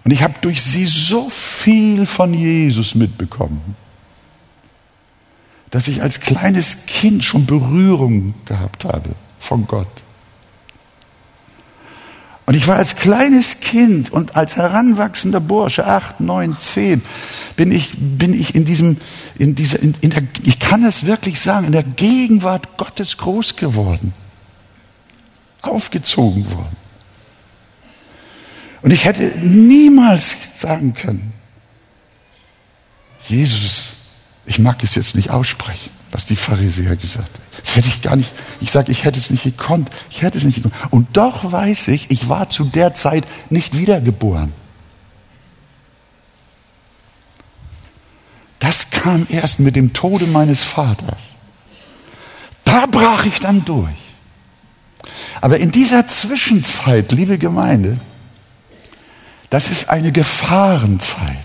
Und 0.05 0.11
ich 0.11 0.23
habe 0.23 0.35
durch 0.41 0.63
sie 0.63 0.87
so 0.87 1.29
viel 1.31 2.07
von 2.07 2.33
Jesus 2.35 2.95
mitbekommen 2.95 3.77
dass 5.71 5.89
ich 5.89 6.03
als 6.03 6.21
kleines 6.21 6.87
Kind 6.87 7.25
schon 7.25 7.47
Berührung 7.47 8.35
gehabt 8.45 8.85
habe 8.85 9.11
von 9.39 9.67
Gott. 9.67 9.87
Und 12.47 12.55
ich 12.55 12.67
war 12.67 12.77
als 12.77 12.97
kleines 12.97 13.61
Kind 13.61 14.11
und 14.11 14.35
als 14.35 14.57
heranwachsender 14.57 15.41
Bursche, 15.41 15.87
acht, 15.87 16.21
neun, 16.21 16.57
zehn, 16.59 17.03
bin 17.57 17.71
ich, 17.73 17.93
bin 17.99 18.33
ich 18.33 18.55
in 18.55 18.65
diesem, 18.65 18.97
in 19.39 19.55
dieser, 19.55 19.81
in, 19.81 19.95
in 20.01 20.11
der, 20.11 20.23
ich 20.45 20.59
kann 20.59 20.83
es 20.83 21.05
wirklich 21.05 21.41
sagen, 21.41 21.67
in 21.67 21.73
der 21.73 21.83
Gegenwart 21.83 22.79
Gottes 22.79 23.19
groß 23.19 23.57
geworden, 23.57 24.15
aufgezogen 25.63 26.51
worden. 26.51 26.77
Und 28.83 28.93
ich 28.93 29.05
hätte 29.05 29.25
niemals 29.39 30.61
sagen 30.61 30.95
können, 30.95 31.33
Jesus 33.29 33.99
ich 34.49 34.59
mag 34.59 34.83
es 34.83 34.95
jetzt 34.95 35.15
nicht 35.15 35.29
aussprechen, 35.29 35.91
was 36.11 36.25
die 36.25 36.35
Pharisäer 36.35 36.97
gesagt 36.97 37.29
haben. 37.29 37.63
Das 37.63 37.77
hätte 37.77 37.89
ich 37.89 38.01
gar 38.01 38.17
nicht, 38.17 38.33
ich 38.63 38.71
sage, 38.71 38.91
ich 38.91 39.05
hätte 39.05 39.19
es 39.19 39.29
nicht 39.29 39.43
gekonnt. 39.43 39.91
Ich 40.11 40.23
hätte 40.23 40.39
es 40.39 40.45
nicht 40.45 40.55
gekonnt. 40.55 40.75
Und 40.91 41.17
doch 41.17 41.53
weiß 41.53 41.89
ich, 41.89 42.11
ich 42.11 42.31
war 42.31 42.49
zu 42.49 42.65
der 42.65 42.95
Zeit 42.95 43.25
nicht 43.51 43.77
wiedergeboren. 43.77 44.53
Das 48.59 48.91
kam 48.91 49.27
erst 49.29 49.61
mit 49.61 49.77
dem 49.77 49.93
Tode 49.93 50.27
meines 50.27 50.63
Vaters. 50.63 51.19
Da 52.65 52.87
brach 52.87 53.27
ich 53.27 53.39
dann 53.41 53.67
durch. 53.67 53.95
Aber 55.41 55.59
in 55.59 55.71
dieser 55.71 56.07
Zwischenzeit, 56.09 57.13
liebe 57.13 57.39
Gemeinde, 57.39 57.99
das 59.51 59.71
ist 59.71 59.89
eine 59.89 60.13
Gefahrenzeit. 60.13 61.37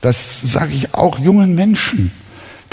Das 0.00 0.42
sage 0.42 0.72
ich 0.72 0.94
auch 0.94 1.18
jungen 1.18 1.54
Menschen, 1.54 2.12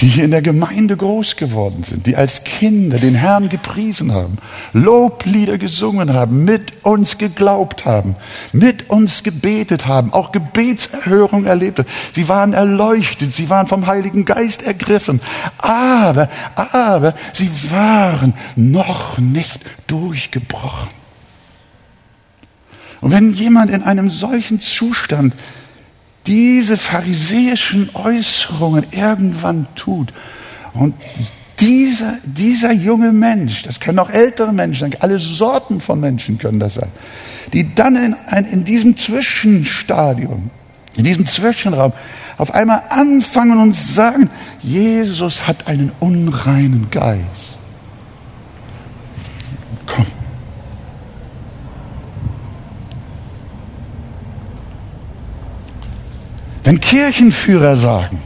die 0.02 0.08
hier 0.08 0.24
in 0.24 0.32
der 0.32 0.42
Gemeinde 0.42 0.96
groß 0.96 1.36
geworden 1.36 1.84
sind, 1.84 2.06
die 2.06 2.16
als 2.16 2.44
Kinder 2.44 3.00
den 3.00 3.16
Herrn 3.16 3.50
gepriesen 3.50 4.14
haben, 4.14 4.38
Loblieder 4.72 5.58
gesungen 5.58 6.14
haben, 6.14 6.46
mit 6.46 6.86
uns 6.86 7.18
geglaubt 7.18 7.86
haben, 7.86 8.16
mit 8.54 8.90
uns 8.90 9.24
gebetet 9.24 9.88
haben, 9.88 10.14
auch 10.14 10.32
Gebetserhörung 10.32 11.46
erlebt 11.46 11.80
haben. 11.80 11.90
Sie 12.12 12.30
waren 12.30 12.54
erleuchtet, 12.54 13.34
sie 13.34 13.50
waren 13.50 13.68
vom 13.68 13.88
Heiligen 13.88 14.24
Geist 14.24 14.64
ergriffen, 14.64 15.20
aber, 15.58 16.30
aber 16.56 17.14
sie 17.34 17.50
waren 17.70 18.34
noch 18.56 19.18
nicht 19.18 19.60
durchgebrochen. 19.88 20.90
Und 23.02 23.12
wenn 23.12 23.34
jemand 23.34 23.72
in 23.72 23.84
einem 23.84 24.10
solchen 24.10 24.60
Zustand 24.60 25.34
diese 26.28 26.78
pharisäischen 26.78 27.90
Äußerungen 27.94 28.86
irgendwann 28.92 29.68
tut 29.76 30.14
und 30.74 30.94
dieser, 31.60 32.18
dieser 32.24 32.72
junge 32.72 33.12
Mensch, 33.12 33.64
das 33.64 33.80
können 33.80 34.00
auch 34.00 34.10
ältere 34.10 34.54
Menschen 34.54 34.92
sein, 34.92 35.02
alle 35.02 35.20
Sorten 35.20 35.82
von 35.82 36.00
Menschen 36.00 36.38
können 36.38 36.60
das 36.60 36.76
sein, 36.76 36.90
die 37.54 37.74
dann 37.76 37.96
in, 37.96 38.16
ein, 38.28 38.46
in 38.46 38.64
diesem 38.64 38.96
Zwischenstadium, 38.98 40.50
in 40.96 41.04
diesem 41.04 41.26
Zwischenraum 41.26 41.94
auf 42.38 42.54
einmal 42.54 42.84
anfangen 42.90 43.60
und 43.60 43.76
sagen, 43.76 44.30
Jesus 44.62 45.48
hat 45.48 45.68
einen 45.68 45.92
unreinen 46.00 46.88
Geist. 46.92 47.59
Wenn 56.70 56.80
Kirchenführer 56.80 57.76
sagen, 57.76 58.22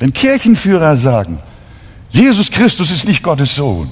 wenn 0.00 0.12
Kirchenführer 0.12 0.96
sagen, 0.96 1.38
Jesus 2.08 2.50
Christus 2.50 2.90
ist 2.90 3.06
nicht 3.06 3.22
Gottes 3.22 3.54
Sohn, 3.54 3.88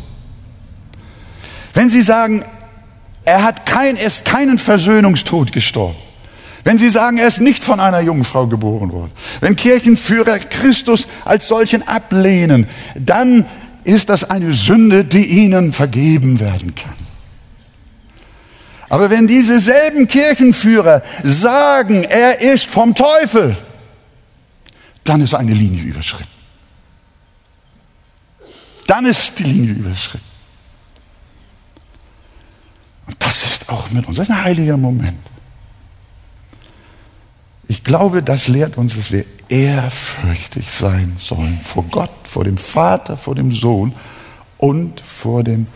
wenn 1.72 1.88
sie 1.88 2.02
sagen, 2.02 2.42
er 3.24 3.44
hat 3.44 3.64
kein, 3.64 3.94
er 3.94 4.08
ist 4.08 4.24
keinen 4.24 4.58
Versöhnungstod 4.58 5.52
gestorben, 5.52 5.94
wenn 6.64 6.78
sie 6.78 6.90
sagen, 6.90 7.18
er 7.18 7.28
ist 7.28 7.40
nicht 7.40 7.62
von 7.62 7.78
einer 7.78 8.00
Jungfrau 8.00 8.48
geboren 8.48 8.90
worden, 8.90 9.12
wenn 9.38 9.54
Kirchenführer 9.54 10.40
Christus 10.40 11.06
als 11.24 11.46
solchen 11.46 11.86
ablehnen, 11.86 12.66
dann 12.96 13.46
ist 13.84 14.08
das 14.08 14.28
eine 14.28 14.52
Sünde, 14.52 15.04
die 15.04 15.26
ihnen 15.26 15.72
vergeben 15.72 16.40
werden 16.40 16.74
kann. 16.74 17.07
Aber 18.88 19.10
wenn 19.10 19.26
diese 19.26 19.60
selben 19.60 20.08
Kirchenführer 20.08 21.02
sagen, 21.22 22.04
er 22.04 22.40
ist 22.40 22.66
vom 22.66 22.94
Teufel, 22.94 23.56
dann 25.04 25.20
ist 25.20 25.34
eine 25.34 25.52
Linie 25.52 25.82
überschritten. 25.82 26.38
Dann 28.86 29.04
ist 29.06 29.38
die 29.38 29.44
Linie 29.44 29.72
überschritten. 29.74 30.24
Und 33.06 33.16
das 33.18 33.44
ist 33.44 33.68
auch 33.68 33.90
mit 33.90 34.06
uns. 34.06 34.16
Das 34.16 34.28
ist 34.28 34.34
ein 34.34 34.44
heiliger 34.44 34.76
Moment. 34.76 35.18
Ich 37.66 37.84
glaube, 37.84 38.22
das 38.22 38.48
lehrt 38.48 38.78
uns, 38.78 38.96
dass 38.96 39.12
wir 39.12 39.26
ehrfürchtig 39.50 40.70
sein 40.70 41.14
sollen 41.18 41.60
vor 41.62 41.84
Gott, 41.84 42.10
vor 42.24 42.44
dem 42.44 42.56
Vater, 42.56 43.18
vor 43.18 43.34
dem 43.34 43.52
Sohn 43.52 43.92
und 44.56 45.00
vor 45.00 45.44
dem 45.44 45.66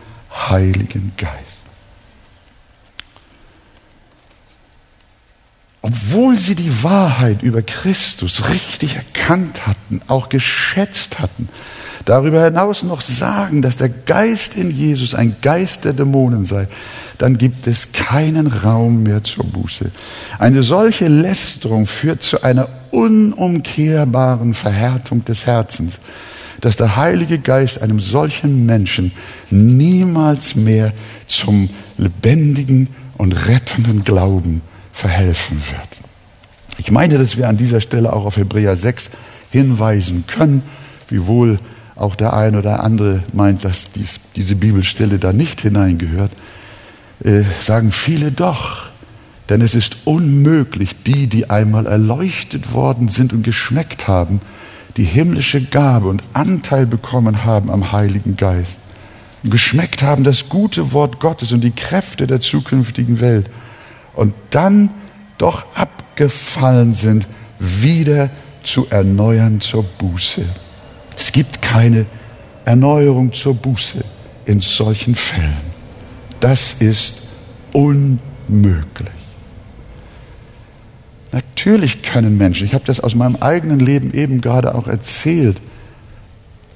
Heiligen 0.48 1.12
Geist. 1.18 1.51
Obwohl 5.82 6.38
sie 6.38 6.54
die 6.54 6.84
Wahrheit 6.84 7.42
über 7.42 7.60
Christus 7.60 8.48
richtig 8.48 8.94
erkannt 8.94 9.66
hatten, 9.66 10.00
auch 10.06 10.28
geschätzt 10.28 11.18
hatten, 11.18 11.48
darüber 12.04 12.44
hinaus 12.44 12.84
noch 12.84 13.00
sagen, 13.00 13.62
dass 13.62 13.76
der 13.78 13.88
Geist 13.88 14.56
in 14.56 14.70
Jesus 14.70 15.14
ein 15.14 15.34
Geist 15.42 15.84
der 15.84 15.92
Dämonen 15.92 16.46
sei, 16.46 16.68
dann 17.18 17.36
gibt 17.36 17.66
es 17.66 17.90
keinen 17.92 18.46
Raum 18.46 19.02
mehr 19.02 19.24
zur 19.24 19.44
Buße. 19.44 19.90
Eine 20.38 20.62
solche 20.62 21.08
Lästerung 21.08 21.88
führt 21.88 22.22
zu 22.22 22.44
einer 22.44 22.68
unumkehrbaren 22.92 24.54
Verhärtung 24.54 25.24
des 25.24 25.46
Herzens, 25.46 25.94
dass 26.60 26.76
der 26.76 26.94
Heilige 26.94 27.40
Geist 27.40 27.82
einem 27.82 27.98
solchen 27.98 28.66
Menschen 28.66 29.10
niemals 29.50 30.54
mehr 30.54 30.92
zum 31.26 31.70
lebendigen 31.96 32.86
und 33.18 33.32
rettenden 33.32 34.04
Glauben 34.04 34.62
verhelfen 34.92 35.60
wird. 35.70 36.00
Ich 36.78 36.90
meine, 36.90 37.18
dass 37.18 37.36
wir 37.36 37.48
an 37.48 37.56
dieser 37.56 37.80
Stelle 37.80 38.12
auch 38.12 38.24
auf 38.24 38.36
Hebräer 38.36 38.76
6 38.76 39.10
hinweisen 39.50 40.24
können, 40.26 40.62
wiewohl 41.08 41.58
auch 41.94 42.16
der 42.16 42.32
eine 42.32 42.58
oder 42.58 42.82
andere 42.82 43.22
meint, 43.32 43.64
dass 43.64 43.92
dies, 43.92 44.20
diese 44.34 44.56
Bibelstelle 44.56 45.18
da 45.18 45.32
nicht 45.32 45.60
hineingehört, 45.60 46.32
äh, 47.22 47.42
sagen 47.60 47.92
viele 47.92 48.30
doch. 48.32 48.86
Denn 49.48 49.60
es 49.60 49.74
ist 49.74 50.06
unmöglich, 50.06 51.02
die, 51.04 51.26
die 51.26 51.50
einmal 51.50 51.86
erleuchtet 51.86 52.72
worden 52.72 53.08
sind 53.08 53.32
und 53.32 53.42
geschmeckt 53.42 54.08
haben, 54.08 54.40
die 54.96 55.04
himmlische 55.04 55.62
Gabe 55.62 56.08
und 56.08 56.22
Anteil 56.32 56.86
bekommen 56.86 57.44
haben 57.44 57.70
am 57.70 57.92
Heiligen 57.92 58.36
Geist 58.36 58.78
und 59.42 59.50
geschmeckt 59.50 60.02
haben 60.02 60.24
das 60.24 60.48
gute 60.48 60.92
Wort 60.92 61.20
Gottes 61.20 61.52
und 61.52 61.62
die 61.62 61.72
Kräfte 61.72 62.26
der 62.26 62.40
zukünftigen 62.40 63.20
Welt 63.20 63.48
und 64.14 64.34
dann 64.50 64.90
doch 65.38 65.64
abgefallen 65.74 66.94
sind, 66.94 67.26
wieder 67.58 68.30
zu 68.62 68.86
erneuern 68.90 69.60
zur 69.60 69.82
Buße. 69.82 70.44
Es 71.16 71.32
gibt 71.32 71.62
keine 71.62 72.06
Erneuerung 72.64 73.32
zur 73.32 73.54
Buße 73.54 74.04
in 74.44 74.60
solchen 74.60 75.14
Fällen. 75.14 75.56
Das 76.40 76.74
ist 76.74 77.28
unmöglich. 77.72 79.10
Natürlich 81.30 82.02
können 82.02 82.36
Menschen, 82.36 82.66
ich 82.66 82.74
habe 82.74 82.84
das 82.84 83.00
aus 83.00 83.14
meinem 83.14 83.36
eigenen 83.36 83.80
Leben 83.80 84.12
eben 84.12 84.40
gerade 84.40 84.74
auch 84.74 84.86
erzählt, 84.86 85.60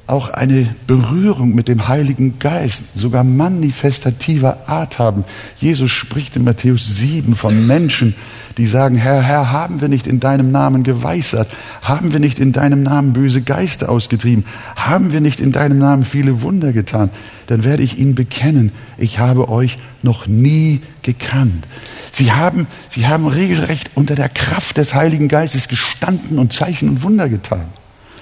auch 0.07 0.30
eine 0.30 0.68
Berührung 0.86 1.54
mit 1.54 1.68
dem 1.68 1.88
Heiligen 1.88 2.38
Geist, 2.38 2.82
sogar 2.96 3.24
manifestativer 3.24 4.68
Art 4.68 4.98
haben. 4.98 5.24
Jesus 5.57 5.90
spricht 5.90 6.36
in 6.36 6.44
Matthäus 6.44 6.86
7 6.96 7.34
von 7.34 7.66
Menschen, 7.66 8.14
die 8.57 8.66
sagen, 8.66 8.96
Herr, 8.96 9.20
Herr, 9.20 9.50
haben 9.50 9.80
wir 9.80 9.88
nicht 9.88 10.07
in 10.07 10.20
deinem 10.20 10.50
Namen 10.52 10.82
geweissert? 10.82 11.48
Haben 11.82 12.12
wir 12.12 12.20
nicht 12.20 12.38
in 12.38 12.52
deinem 12.52 12.82
Namen 12.82 13.12
böse 13.12 13.42
Geister 13.42 13.88
ausgetrieben? 13.88 14.44
Haben 14.76 15.12
wir 15.12 15.20
nicht 15.20 15.40
in 15.40 15.52
deinem 15.52 15.78
Namen 15.78 16.04
viele 16.04 16.40
Wunder 16.40 16.72
getan? 16.72 17.11
Dann 17.48 17.64
werde 17.64 17.82
ich 17.82 17.98
ihnen 17.98 18.14
bekennen, 18.14 18.72
ich 18.96 19.18
habe 19.18 19.48
euch 19.48 19.78
noch 20.02 20.26
nie 20.26 20.80
gekannt. 21.02 21.66
Sie 22.12 22.32
haben, 22.32 22.66
sie 22.88 23.07
haben 23.07 23.26
regelrecht 23.26 23.90
unter 23.94 24.14
der 24.14 24.28
Kraft 24.28 24.78
des 24.78 24.94
Heiligen 24.94 25.28
Geistes 25.28 25.68
gestanden 25.68 26.38
und 26.38 26.52
Zeichen 26.52 26.88
und 26.88 27.02
Wunder 27.02 27.28
getan. 27.28 27.66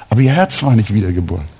Aber 0.09 0.21
ihr 0.21 0.33
Herz 0.33 0.63
war 0.63 0.75
nicht 0.75 0.93
wiedergeboren. 0.93 1.54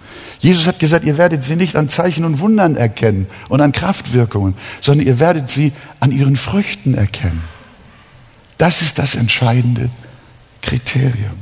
Jesus 0.45 0.67
hat 0.67 0.79
gesagt, 0.79 1.07
ihr 1.07 1.17
werdet 1.17 1.43
sie 1.43 1.57
nicht 1.57 1.75
an 1.75 1.89
Zeichen 1.89 2.27
und 2.27 2.39
Wundern 2.39 2.77
erkennen 2.77 3.27
und 3.49 3.63
an 3.63 3.73
Kraftwirkungen, 3.73 4.55
sondern 4.83 5.07
ihr 5.07 5.19
werdet 5.19 5.49
sie 5.49 5.73
an 6.01 6.13
ihren 6.13 6.37
Früchten 6.37 6.93
erkennen. 6.93 7.43
Das 8.59 8.83
ist 8.83 8.99
das 8.99 9.15
entscheidende 9.15 9.89
Kriterium. 10.61 11.39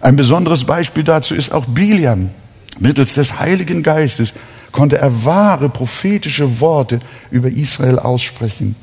Ein 0.00 0.16
besonderes 0.16 0.64
Beispiel 0.64 1.04
dazu 1.04 1.34
ist 1.34 1.52
auch 1.52 1.66
Biliam. 1.66 2.30
Mittels 2.78 3.12
des 3.12 3.40
Heiligen 3.40 3.82
Geistes 3.82 4.32
konnte 4.72 4.96
er 4.96 5.26
wahre 5.26 5.68
prophetische 5.68 6.60
Worte 6.60 6.98
über 7.30 7.50
Israel 7.50 7.98
aussprechen. 7.98 8.74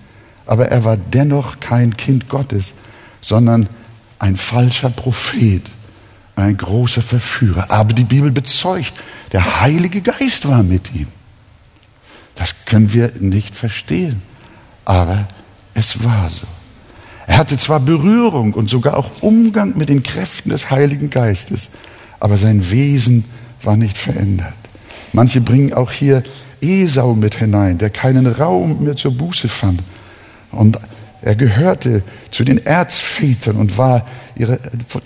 Aber 0.46 0.68
er 0.68 0.86
war 0.86 0.98
dennoch 0.98 1.60
kein 1.60 1.98
Kind 1.98 2.30
Gottes, 2.30 2.74
sondern 3.22 3.68
ein 4.20 4.36
falscher 4.36 4.92
Prophet, 4.92 5.64
ein 6.36 6.58
großer 6.58 7.02
Verführer. 7.02 7.70
Aber 7.70 7.94
die 7.94 8.04
Bibel 8.04 8.32
bezeugt, 8.32 8.94
der 9.32 9.62
Heilige 9.62 10.02
Geist 10.02 10.48
war 10.48 10.64
mit 10.64 10.94
ihm. 10.94 11.08
Das 12.36 12.66
können 12.66 12.92
wir 12.94 13.12
nicht 13.20 13.56
verstehen, 13.56 14.22
aber 14.86 15.28
es 15.74 16.04
war 16.04 16.30
so. 16.30 16.48
Er 17.28 17.38
hatte 17.38 17.58
zwar 17.58 17.80
Berührung 17.80 18.54
und 18.54 18.70
sogar 18.70 18.98
auch 18.98 19.22
Umgang 19.22 19.78
mit 19.78 19.90
den 19.90 20.04
Kräften 20.04 20.50
des 20.50 20.72
Heiligen 20.72 21.10
Geistes, 21.10 21.70
aber 22.20 22.38
sein 22.38 22.70
Wesen 22.70 23.26
war 23.62 23.78
nicht 23.78 23.98
verändert. 23.98 24.54
Manche 25.14 25.42
bringen 25.42 25.74
auch 25.74 25.92
hier 25.92 26.24
Esau 26.60 27.14
mit 27.14 27.36
hinein, 27.36 27.78
der 27.78 27.90
keinen 27.90 28.26
Raum 28.28 28.84
mehr 28.84 28.96
zur 28.96 29.16
Buße 29.18 29.48
fand. 29.48 29.82
Und 30.52 30.80
er 31.22 31.36
gehörte 31.36 32.04
zu 32.32 32.44
den 32.44 32.66
Erzvätern 32.66 33.56
und 33.56 33.78
war, 33.78 34.06
ihre, 34.36 34.60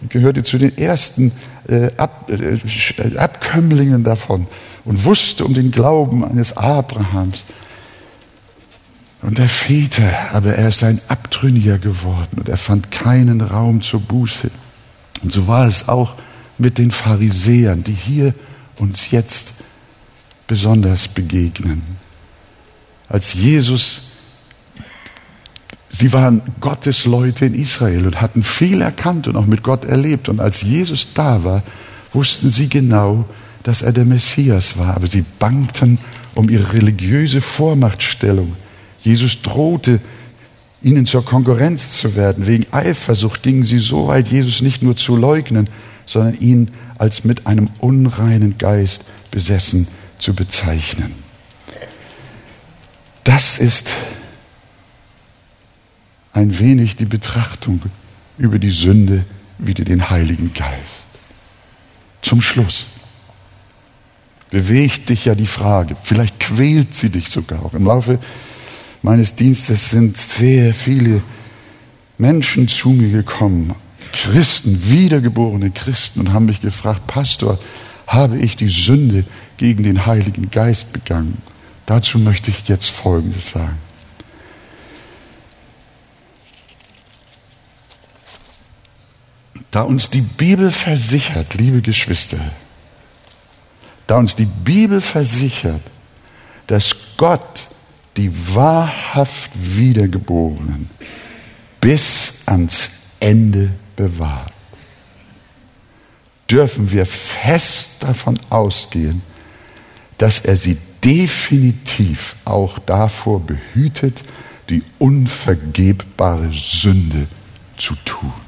gehörte 0.10 0.44
zu 0.44 0.58
den 0.58 0.78
ersten 0.78 1.32
äh, 1.68 1.88
äh, 1.88 3.18
Abkömmlingen 3.18 4.04
davon 4.04 4.48
und 4.86 5.04
wusste 5.06 5.46
um 5.46 5.54
den 5.54 5.72
Glauben 5.72 6.24
eines 6.24 6.56
Abrahams 6.56 7.44
und 9.22 9.38
der 9.38 9.50
Väter, 9.50 10.12
aber 10.34 10.56
er 10.56 10.70
ist 10.70 10.84
ein 10.84 11.02
Abtrünniger 11.08 11.78
geworden 11.80 12.38
und 12.38 12.50
er 12.50 12.58
fand 12.58 12.92
keinen 12.92 13.42
Raum 13.42 13.82
zur 13.82 14.00
Buße. 14.00 14.50
Und 15.24 15.34
so 15.34 15.48
war 15.48 15.68
es 15.68 15.90
auch 15.90 16.16
mit 16.58 16.78
den 16.78 16.92
Pharisäern, 16.92 17.84
die 17.84 17.94
hier 17.94 18.34
uns 18.78 19.12
jetzt 19.12 19.50
besonders 20.48 21.08
begegnen. 21.08 21.82
Als 23.10 23.34
Jesus, 23.34 24.07
sie 25.98 26.14
waren 26.14 26.42
Gottes 26.60 27.06
Leute 27.06 27.46
in 27.46 27.54
Israel 27.54 28.06
und 28.06 28.22
hatten 28.22 28.44
viel 28.44 28.82
erkannt 28.82 29.28
und 29.28 29.36
auch 29.36 29.48
mit 29.48 29.64
Gott 29.64 29.86
erlebt. 29.86 30.30
Und 30.30 30.40
als 30.40 30.62
Jesus 30.62 31.10
da 31.14 31.44
war, 31.44 31.64
wussten 32.14 32.50
sie 32.50 32.70
genau, 32.70 33.26
dass 33.64 33.82
er 33.82 33.94
der 33.94 34.06
Messias 34.06 34.78
war. 34.78 34.96
Aber 34.96 35.08
sie 35.08 35.26
bangten 35.40 35.98
um 36.36 36.50
ihre 36.50 36.74
religiöse 36.74 37.42
Vormachtstellung 37.42 38.56
Jesus 39.08 39.42
drohte, 39.42 40.02
ihnen 40.82 41.06
zur 41.06 41.24
Konkurrenz 41.24 41.92
zu 41.94 42.16
werden. 42.16 42.46
Wegen 42.46 42.72
Eifersucht 42.72 43.42
gingen 43.42 43.64
sie 43.64 43.80
so 43.80 44.08
weit, 44.08 44.28
Jesus 44.28 44.62
nicht 44.62 44.84
nur 44.84 44.96
zu 44.98 45.16
leugnen, 45.16 45.70
sondern 46.06 46.38
ihn 46.40 46.72
als 46.98 47.24
mit 47.24 47.48
einem 47.48 47.70
unreinen 47.80 48.58
Geist 48.58 49.06
besessen 49.32 49.88
zu 50.20 50.34
bezeichnen. 50.34 51.14
Das 53.24 53.60
ist 53.60 53.90
ein 56.38 56.60
wenig 56.60 56.96
die 56.96 57.06
Betrachtung 57.06 57.82
über 58.38 58.60
die 58.60 58.70
Sünde 58.70 59.26
wieder 59.58 59.84
den 59.84 60.12
Heiligen 60.12 60.54
Geist. 60.54 61.06
Zum 62.22 62.42
Schluss 62.42 62.86
bewegt 64.52 65.10
dich 65.10 65.26
ja 65.26 65.34
die 65.34 65.48
Frage, 65.48 65.98
vielleicht 66.04 66.40
quält 66.40 66.94
sie 66.94 67.10
dich 67.10 67.30
sogar 67.30 67.66
auch 67.66 67.74
im 67.74 67.86
Laufe 67.86 68.20
meines 69.02 69.34
Dienstes 69.36 69.90
sind 69.90 70.16
sehr 70.16 70.76
viele 70.76 71.24
Menschen 72.20 72.68
zu 72.68 72.90
mir 72.90 73.10
gekommen, 73.10 73.74
Christen, 74.12 74.92
wiedergeborene 74.92 75.72
Christen, 75.72 76.20
und 76.20 76.34
haben 76.34 76.46
mich 76.46 76.62
gefragt, 76.62 77.08
Pastor, 77.08 77.58
habe 78.06 78.38
ich 78.38 78.56
die 78.56 78.70
Sünde 78.70 79.24
gegen 79.58 79.84
den 79.84 80.06
Heiligen 80.06 80.52
Geist 80.52 80.94
begangen? 80.94 81.42
Dazu 81.88 82.20
möchte 82.20 82.52
ich 82.52 82.68
jetzt 82.68 82.90
Folgendes 82.90 83.50
sagen. 83.50 83.87
Da 89.72 89.82
uns 89.82 90.10
die 90.10 90.22
Bibel 90.22 90.72
versichert, 90.72 91.54
liebe 91.56 91.82
Geschwister, 91.82 92.40
da 94.08 94.18
uns 94.18 94.36
die 94.36 94.46
Bibel 94.46 95.02
versichert, 95.02 95.82
dass 96.68 96.96
Gott 97.18 97.68
die 98.16 98.32
wahrhaft 98.56 99.52
Wiedergeborenen 99.54 100.90
bis 101.82 102.44
ans 102.46 102.90
Ende 103.20 103.72
bewahrt, 103.96 104.54
dürfen 106.50 106.92
wir 106.92 107.06
fest 107.06 108.04
davon 108.04 108.40
ausgehen, 108.50 109.22
dass 110.18 110.40
er 110.40 110.56
sie 110.56 110.78
definitiv 111.04 112.38
auch 112.46 112.80
davor 112.80 113.40
behütet, 113.46 114.24
die 114.70 114.84
unvergebbare 115.00 116.52
Sünde 116.52 117.28
zu 117.78 117.96
tun. 118.04 118.47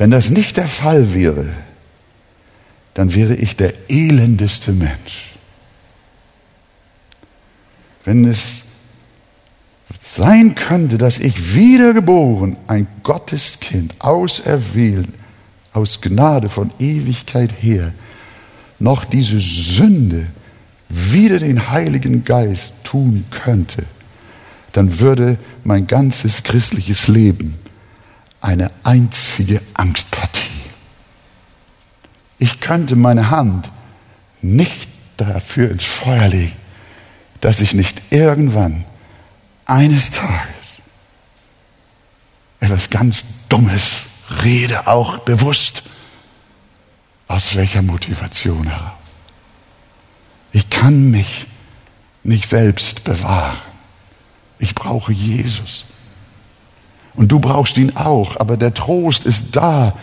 Wenn 0.00 0.10
das 0.10 0.30
nicht 0.30 0.56
der 0.56 0.66
Fall 0.66 1.12
wäre, 1.12 1.44
dann 2.94 3.14
wäre 3.14 3.34
ich 3.34 3.54
der 3.56 3.74
elendeste 3.90 4.72
Mensch. 4.72 5.34
Wenn 8.06 8.24
es 8.24 8.62
sein 10.00 10.54
könnte, 10.54 10.96
dass 10.96 11.18
ich 11.18 11.54
wiedergeboren, 11.54 12.56
ein 12.66 12.86
Gotteskind, 13.02 13.94
auserwählt, 13.98 15.10
aus 15.74 16.00
Gnade 16.00 16.48
von 16.48 16.70
Ewigkeit 16.78 17.52
her, 17.60 17.92
noch 18.78 19.04
diese 19.04 19.38
Sünde 19.38 20.28
wieder 20.88 21.40
den 21.40 21.68
Heiligen 21.68 22.24
Geist 22.24 22.72
tun 22.84 23.26
könnte, 23.30 23.84
dann 24.72 24.98
würde 24.98 25.36
mein 25.62 25.86
ganzes 25.86 26.42
christliches 26.42 27.06
Leben 27.06 27.58
eine 28.40 28.70
einzige 28.84 29.60
Angstpartie. 29.74 30.40
Ich 32.38 32.60
könnte 32.60 32.96
meine 32.96 33.30
Hand 33.30 33.70
nicht 34.40 34.88
dafür 35.16 35.70
ins 35.70 35.84
Feuer 35.84 36.28
legen, 36.28 36.56
dass 37.40 37.60
ich 37.60 37.74
nicht 37.74 38.00
irgendwann 38.10 38.84
eines 39.66 40.10
Tages 40.10 40.50
etwas 42.60 42.90
ganz 42.90 43.24
Dummes 43.48 44.06
rede, 44.42 44.86
auch 44.86 45.18
bewusst. 45.18 45.82
Aus 47.28 47.54
welcher 47.54 47.82
Motivation 47.82 48.66
heraus? 48.68 48.92
Ich 50.52 50.68
kann 50.68 51.10
mich 51.10 51.46
nicht 52.22 52.48
selbst 52.48 53.04
bewahren. 53.04 53.58
Ich 54.58 54.74
brauche 54.74 55.12
Jesus. 55.12 55.84
Und 57.14 57.32
du 57.32 57.38
brauchst 57.38 57.76
ihn 57.76 57.96
auch, 57.96 58.36
aber 58.38 58.56
der 58.56 58.74
Trost 58.74 59.24
ist 59.24 59.56
da. 59.56 59.94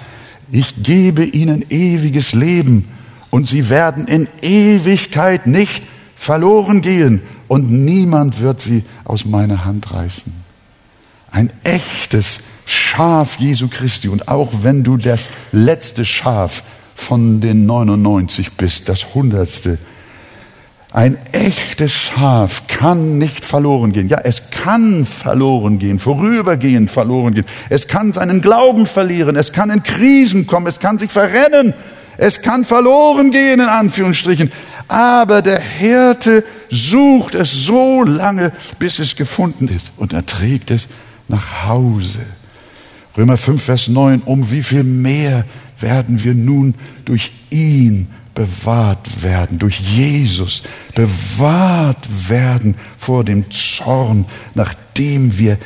Ich 0.51 0.83
gebe 0.83 1.23
ihnen 1.23 1.65
ewiges 1.69 2.33
Leben 2.33 2.87
und 3.29 3.47
sie 3.47 3.69
werden 3.69 4.07
in 4.07 4.27
Ewigkeit 4.41 5.47
nicht 5.47 5.83
verloren 6.15 6.81
gehen 6.81 7.21
und 7.47 7.71
niemand 7.71 8.41
wird 8.41 8.61
sie 8.61 8.83
aus 9.03 9.25
meiner 9.25 9.65
Hand 9.65 9.93
reißen. 9.93 10.33
Ein 11.31 11.49
echtes 11.63 12.39
Schaf 12.65 13.39
Jesu 13.39 13.67
Christi 13.67 14.09
und 14.09 14.27
auch 14.27 14.51
wenn 14.63 14.83
du 14.83 14.97
das 14.97 15.29
letzte 15.51 16.05
Schaf 16.05 16.63
von 16.95 17.41
den 17.41 17.65
99 17.65 18.53
bist, 18.53 18.89
das 18.89 19.13
hundertste, 19.13 19.77
ein 20.93 21.17
echtes 21.33 21.91
Schaf 21.91 22.67
kann 22.67 23.17
nicht 23.17 23.43
verloren 23.43 23.91
gehen. 23.91 24.07
Ja, 24.07 24.19
es 24.23 24.51
kann 24.51 25.05
verloren 25.05 25.79
gehen, 25.79 25.99
vorübergehend 25.99 26.89
verloren 26.89 27.33
gehen. 27.33 27.45
Es 27.69 27.87
kann 27.87 28.13
seinen 28.13 28.41
Glauben 28.41 28.85
verlieren, 28.85 29.35
es 29.35 29.51
kann 29.51 29.69
in 29.69 29.83
Krisen 29.83 30.47
kommen, 30.47 30.67
es 30.67 30.79
kann 30.79 30.97
sich 30.97 31.11
verrennen, 31.11 31.73
es 32.17 32.41
kann 32.41 32.63
verloren 32.63 33.31
gehen, 33.31 33.59
in 33.59 33.67
Anführungsstrichen. 33.67 34.51
Aber 34.87 35.41
der 35.41 35.59
Hirte 35.59 36.45
sucht 36.69 37.35
es 37.35 37.51
so 37.51 38.03
lange, 38.03 38.53
bis 38.79 38.99
es 38.99 39.17
gefunden 39.17 39.67
ist 39.67 39.91
und 39.97 40.13
er 40.13 40.25
trägt 40.25 40.71
es 40.71 40.87
nach 41.27 41.67
Hause. 41.67 42.19
Römer 43.17 43.35
5, 43.35 43.61
Vers 43.61 43.87
9, 43.89 44.21
um 44.23 44.49
wie 44.51 44.63
viel 44.63 44.83
mehr 44.83 45.43
werden 45.79 46.23
wir 46.23 46.33
nun 46.33 46.75
durch 47.03 47.31
ihn 47.49 48.07
bewahrt 48.37 49.23
werden, 49.23 49.57
durch 49.57 49.79
Jesus 49.79 50.61
bewahrt 50.93 52.29
werden 52.29 52.75
vor 52.95 53.23
dem 53.23 53.49
Zorn, 53.49 54.25
nachdem 54.53 55.39
wir 55.39 55.57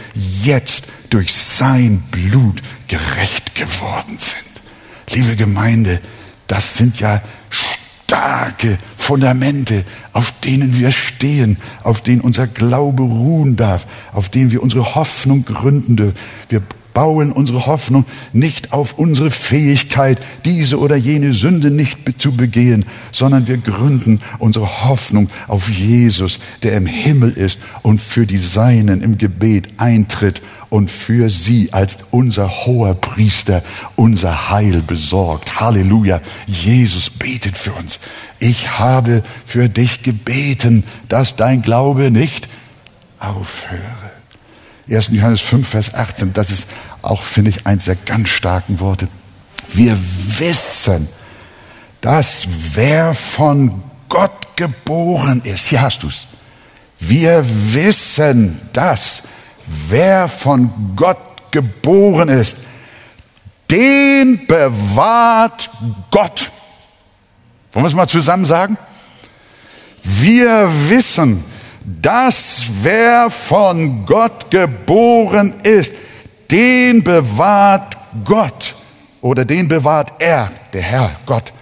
jetzt 0.41 0.85
durch 1.09 1.33
sein 1.33 2.01
Blut 2.11 2.61
gerecht 2.87 3.55
geworden 3.55 4.17
sind. 4.17 5.17
Liebe 5.17 5.35
Gemeinde, 5.35 5.99
das 6.47 6.77
sind 6.77 6.97
ja 7.01 7.21
starke 7.49 8.79
Fundamente, 8.95 9.83
auf 10.13 10.31
denen 10.39 10.79
wir 10.79 10.93
stehen, 10.93 11.57
auf 11.83 11.99
denen 12.01 12.21
unser 12.21 12.47
Glaube 12.47 13.03
ruhen 13.03 13.57
darf, 13.57 13.85
auf 14.13 14.29
denen 14.29 14.51
wir 14.51 14.63
unsere 14.63 14.95
Hoffnung 14.95 15.43
gründen 15.43 15.97
dürfen. 15.97 16.17
Wir 16.47 16.61
bauen 16.93 17.31
unsere 17.31 17.65
Hoffnung 17.65 18.05
nicht 18.33 18.73
auf 18.73 18.97
unsere 18.97 19.31
Fähigkeit, 19.31 20.19
diese 20.45 20.79
oder 20.79 20.95
jene 20.95 21.33
Sünde 21.33 21.71
nicht 21.71 22.21
zu 22.21 22.31
begehen, 22.31 22.85
sondern 23.11 23.47
wir 23.47 23.57
gründen 23.57 24.19
unsere 24.39 24.85
Hoffnung 24.85 25.29
auf 25.47 25.69
Jesus, 25.69 26.39
der 26.63 26.77
im 26.77 26.85
Himmel 26.85 27.31
ist 27.31 27.59
und 27.81 27.99
für 27.99 28.25
die 28.25 28.37
Seinen 28.37 29.01
im 29.01 29.17
Gebet 29.17 29.69
eintritt 29.77 30.41
und 30.71 30.89
für 30.89 31.29
sie 31.29 31.73
als 31.73 31.97
unser 32.11 32.65
hoher 32.65 32.95
Priester 32.95 33.61
unser 33.97 34.49
Heil 34.49 34.81
besorgt. 34.81 35.59
Halleluja. 35.59 36.21
Jesus 36.47 37.09
betet 37.09 37.57
für 37.57 37.73
uns. 37.73 37.99
Ich 38.39 38.79
habe 38.79 39.21
für 39.45 39.67
dich 39.67 40.01
gebeten, 40.01 40.85
dass 41.09 41.35
dein 41.35 41.61
Glaube 41.61 42.09
nicht 42.09 42.47
aufhöre. 43.19 44.00
1. 44.95 45.09
Johannes 45.11 45.41
5, 45.41 45.67
Vers 45.67 45.93
18, 45.93 46.33
das 46.33 46.51
ist 46.51 46.67
auch, 47.01 47.23
finde 47.23 47.51
ich, 47.51 47.65
eins 47.65 47.85
der 47.85 47.95
ganz 47.95 48.29
starken 48.29 48.79
Worte. 48.79 49.07
Wir 49.69 49.97
wissen, 50.37 51.07
dass 52.01 52.47
wer 52.73 53.15
von 53.15 53.83
Gott 54.09 54.55
geboren 54.55 55.41
ist, 55.45 55.67
hier 55.67 55.81
hast 55.81 56.03
du 56.03 56.07
es. 56.07 56.27
Wir 56.99 57.43
wissen, 57.73 58.59
dass 58.73 59.23
wer 59.87 60.27
von 60.27 60.93
Gott 60.95 61.17
geboren 61.51 62.29
ist, 62.29 62.57
den 63.69 64.45
bewahrt 64.45 65.69
Gott. 66.11 66.51
Wollen 67.71 67.85
wir 67.85 67.87
es 67.87 67.95
mal 67.95 68.07
zusammen 68.07 68.45
sagen? 68.45 68.77
Wir 70.03 70.69
wissen, 70.89 71.43
dass 71.83 72.65
wer 72.81 73.29
von 73.29 74.05
Gott 74.05 74.51
geboren 74.51 75.53
ist, 75.63 75.93
den 76.51 77.03
bewahrt 77.03 77.97
Gott 78.23 78.75
oder 79.21 79.45
den 79.45 79.67
bewahrt 79.67 80.13
er, 80.19 80.51
der 80.73 80.81
Herr 80.81 81.11
Gott. 81.25 81.53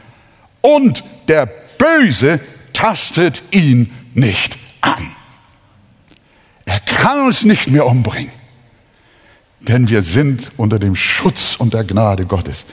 Und 0.61 1.03
der 1.27 1.45
Böse 1.45 2.39
tastet 2.73 3.41
ihn 3.51 3.91
nicht 4.13 4.57
an. 4.81 5.11
Er 6.65 6.79
kann 6.79 7.25
uns 7.25 7.43
nicht 7.43 7.69
mehr 7.69 7.85
umbringen, 7.85 8.31
denn 9.59 9.89
wir 9.89 10.03
sind 10.03 10.51
unter 10.57 10.79
dem 10.79 10.95
Schutz 10.95 11.55
und 11.55 11.73
der 11.73 11.83
Gnade 11.83 12.25
Gottes. 12.25 12.65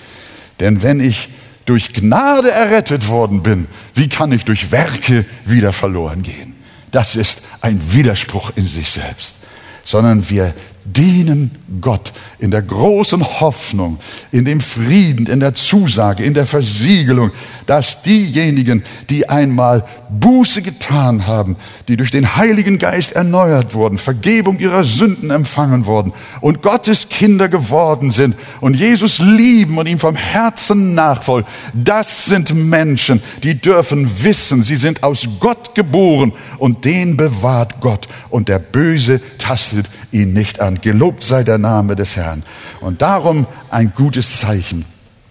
Denn 0.61 0.83
wenn 0.83 1.01
ich 1.01 1.29
durch 1.67 1.93
Gnade 1.93 2.51
errettet 2.51 3.09
worden 3.09 3.43
bin, 3.43 3.67
wie 3.95 4.09
kann 4.09 4.33
ich 4.33 4.45
durch 4.45 4.71
Werke 4.71 5.25
wieder 5.45 5.73
verloren 5.73 6.23
gehen? 6.23 6.56
Das 6.91 7.17
ist 7.17 7.41
ein 7.61 7.81
Widerspruch 7.93 8.53
in 8.57 8.67
sich 8.67 8.91
selbst, 8.91 9.37
sondern 9.85 10.29
wir 10.31 10.55
dienen 10.95 11.51
Gott 11.81 12.13
in 12.39 12.51
der 12.51 12.63
großen 12.63 13.23
Hoffnung, 13.41 13.99
in 14.33 14.45
dem 14.45 14.61
Frieden, 14.61 15.27
in 15.27 15.41
der 15.41 15.55
Zusage, 15.55 16.23
in 16.23 16.35
der 16.35 16.47
Versiegelung, 16.47 17.31
dass 17.67 18.03
diejenigen, 18.03 18.85
die 19.11 19.29
einmal 19.29 19.85
Buße 20.09 20.63
getan 20.63 21.27
haben, 21.27 21.57
die 21.89 21.97
durch 21.97 22.11
den 22.11 22.37
Heiligen 22.37 22.79
Geist 22.79 23.13
erneuert 23.13 23.75
wurden, 23.75 23.99
Vergebung 23.99 24.59
ihrer 24.59 24.85
Sünden 24.85 25.31
empfangen 25.31 25.87
wurden 25.87 26.13
und 26.41 26.63
Gottes 26.63 27.09
Kinder 27.09 27.49
geworden 27.49 28.11
sind 28.11 28.37
und 28.61 28.75
Jesus 28.75 29.19
lieben 29.19 29.79
und 29.79 29.87
ihm 29.87 29.99
vom 29.99 30.15
Herzen 30.15 30.95
nachfolgen, 30.95 31.49
das 31.75 32.27
sind 32.27 32.55
Menschen, 32.55 33.21
die 33.43 33.57
dürfen 33.57 34.09
wissen, 34.23 34.63
sie 34.63 34.77
sind 34.77 35.03
aus 35.03 35.27
Gott 35.41 35.75
geboren 35.75 36.33
und 36.59 36.85
den 36.85 37.17
bewahrt 37.17 37.81
Gott 37.81 38.07
und 38.31 38.49
der 38.49 38.59
Böse 38.59 39.21
tastet 39.47 39.87
ihn 40.11 40.33
nicht 40.33 40.61
an. 40.61 40.81
Gelobt 40.81 41.23
sei 41.23 41.45
der 41.45 41.59
Name 41.59 41.95
des 41.95 42.17
Herrn. 42.17 42.43
Und 42.81 43.01
darum 43.01 43.47
ein 43.71 43.93
gutes 43.95 44.41
Zeichen. 44.41 44.85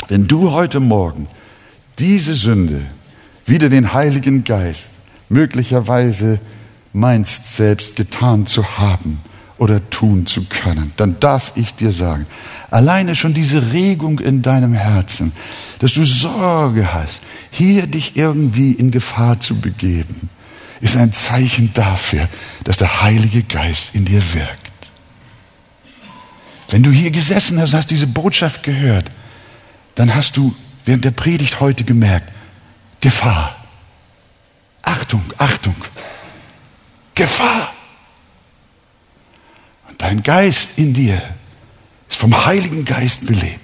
Wenn 0.08 0.28
du 0.28 0.52
heute 0.52 0.80
Morgen 0.80 1.28
diese 2.00 2.36
Sünde 2.36 2.82
wieder 3.46 3.70
den 3.70 3.94
Heiligen 3.94 4.44
Geist 4.44 4.92
möglicherweise 5.28 6.40
meinst 6.94 7.58
selbst 7.58 7.98
getan 7.98 8.48
zu 8.48 8.78
haben 8.78 9.20
oder 9.58 9.90
tun 9.90 10.26
zu 10.26 10.46
können, 10.46 10.94
dann 10.96 11.20
darf 11.20 11.52
ich 11.56 11.74
dir 11.76 11.92
sagen, 11.92 12.26
alleine 12.72 13.16
schon 13.16 13.34
diese 13.34 13.74
Regung 13.74 14.20
in 14.20 14.42
deinem 14.42 14.74
Herzen, 14.74 15.34
dass 15.80 15.94
du 15.94 16.06
Sorge 16.06 16.94
hast, 16.94 17.20
hier 17.52 17.86
dich 17.88 18.16
irgendwie 18.16 18.72
in 18.72 18.92
Gefahr 18.92 19.42
zu 19.42 19.56
begeben, 19.56 20.30
ist 20.82 20.96
ein 20.98 21.14
Zeichen 21.14 21.74
dafür, 21.74 22.28
dass 22.64 22.78
der 22.78 23.02
Heilige 23.02 23.44
Geist 23.44 23.96
in 23.96 24.06
dir 24.06 24.22
wirkt. 24.34 24.66
Wenn 26.70 26.84
du 26.84 26.92
hier 26.92 27.12
gesessen 27.12 27.60
hast, 27.60 27.74
hast 27.74 27.92
diese 27.92 28.08
Botschaft 28.08 28.64
gehört, 28.64 29.12
dann 29.96 30.14
hast 30.14 30.36
du 30.38 30.56
während 30.84 31.06
der 31.06 31.12
Predigt 31.12 31.60
heute 31.60 31.84
gemerkt, 31.84 32.32
Gefahr. 33.02 33.56
Achtung, 34.82 35.24
Achtung. 35.38 35.76
Gefahr. 37.14 37.72
Und 39.90 40.02
dein 40.02 40.24
Geist 40.24 40.70
in 40.78 40.94
dir 40.94 41.22
ist 42.10 42.20
vom 42.20 42.46
Heiligen 42.46 42.84
Geist 42.84 43.26
belebt. 43.28 43.60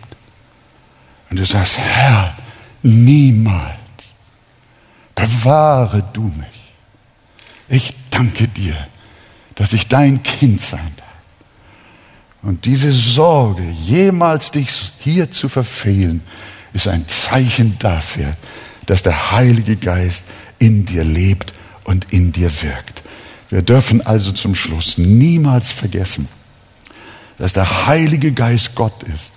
Und 1.30 1.38
du 1.38 1.46
sagst, 1.46 1.78
Herr, 1.80 2.36
niemals 2.84 3.80
bewahre 5.16 6.04
du 6.14 6.24
mich. 6.24 6.61
Ich 7.72 7.94
danke 8.10 8.50
dir, 8.50 8.76
dass 9.56 9.72
ich 9.72 9.88
dein 9.88 10.22
Kind 10.24 10.60
sein 10.60 10.92
darf. 10.98 11.08
Und 12.42 12.66
diese 12.66 12.92
Sorge, 12.92 13.64
jemals 13.64 14.52
dich 14.52 14.68
hier 15.00 15.32
zu 15.32 15.48
verfehlen, 15.48 16.22
ist 16.74 16.90
ein 16.90 17.08
Zeichen 17.08 17.78
dafür, 17.80 18.36
dass 18.88 19.04
der 19.04 19.32
Heilige 19.32 19.78
Geist 19.78 20.26
in 20.60 20.86
dir 20.86 21.06
lebt 21.06 21.54
und 21.86 22.12
in 22.12 22.34
dir 22.34 22.52
wirkt. 22.62 23.04
Wir 23.50 23.62
dürfen 23.62 24.06
also 24.06 24.34
zum 24.34 24.54
Schluss 24.54 24.98
niemals 24.98 25.72
vergessen, 25.72 26.28
dass 27.38 27.54
der 27.54 27.88
Heilige 27.88 28.34
Geist 28.34 28.76
Gott 28.76 29.04
ist 29.04 29.32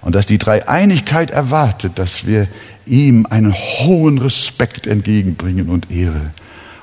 und 0.00 0.16
dass 0.16 0.26
die 0.26 0.38
Dreieinigkeit 0.38 1.30
erwartet, 1.30 2.00
dass 2.00 2.26
wir 2.26 2.48
ihm 2.84 3.26
einen 3.26 3.54
hohen 3.54 4.18
Respekt 4.18 4.88
entgegenbringen 4.88 5.68
und 5.68 5.92
Ehre. 5.92 6.32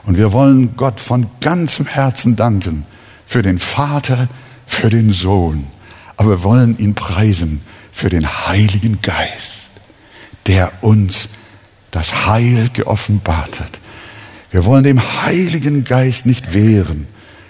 Und 0.06 0.18
wir 0.18 0.34
wollen 0.34 0.76
Gott 0.78 1.00
von 1.00 1.28
ganzem 1.40 1.86
Herzen 1.86 2.36
danken 2.36 2.86
für 3.26 3.42
den 3.42 3.60
Vater, 3.60 4.28
für 4.66 4.90
den 4.90 5.12
Sohn, 5.12 5.68
aber 6.18 6.32
wir 6.32 6.44
wollen 6.44 6.78
ihn 6.78 6.96
preisen 6.96 7.62
für 7.92 8.10
den 8.10 8.28
Heiligen 8.28 9.02
Geist, 9.02 9.70
der 10.48 10.72
uns 10.82 11.30
das 11.92 12.26
Heil 12.26 12.70
geoffenbart 12.74 13.60
hat. 13.60 13.80
Wir 14.50 14.66
wollen 14.66 14.84
dem 14.84 15.02
Heiligen 15.24 15.84
Geist 15.84 16.26
nicht 16.26 16.54
wehren, 16.54 17.08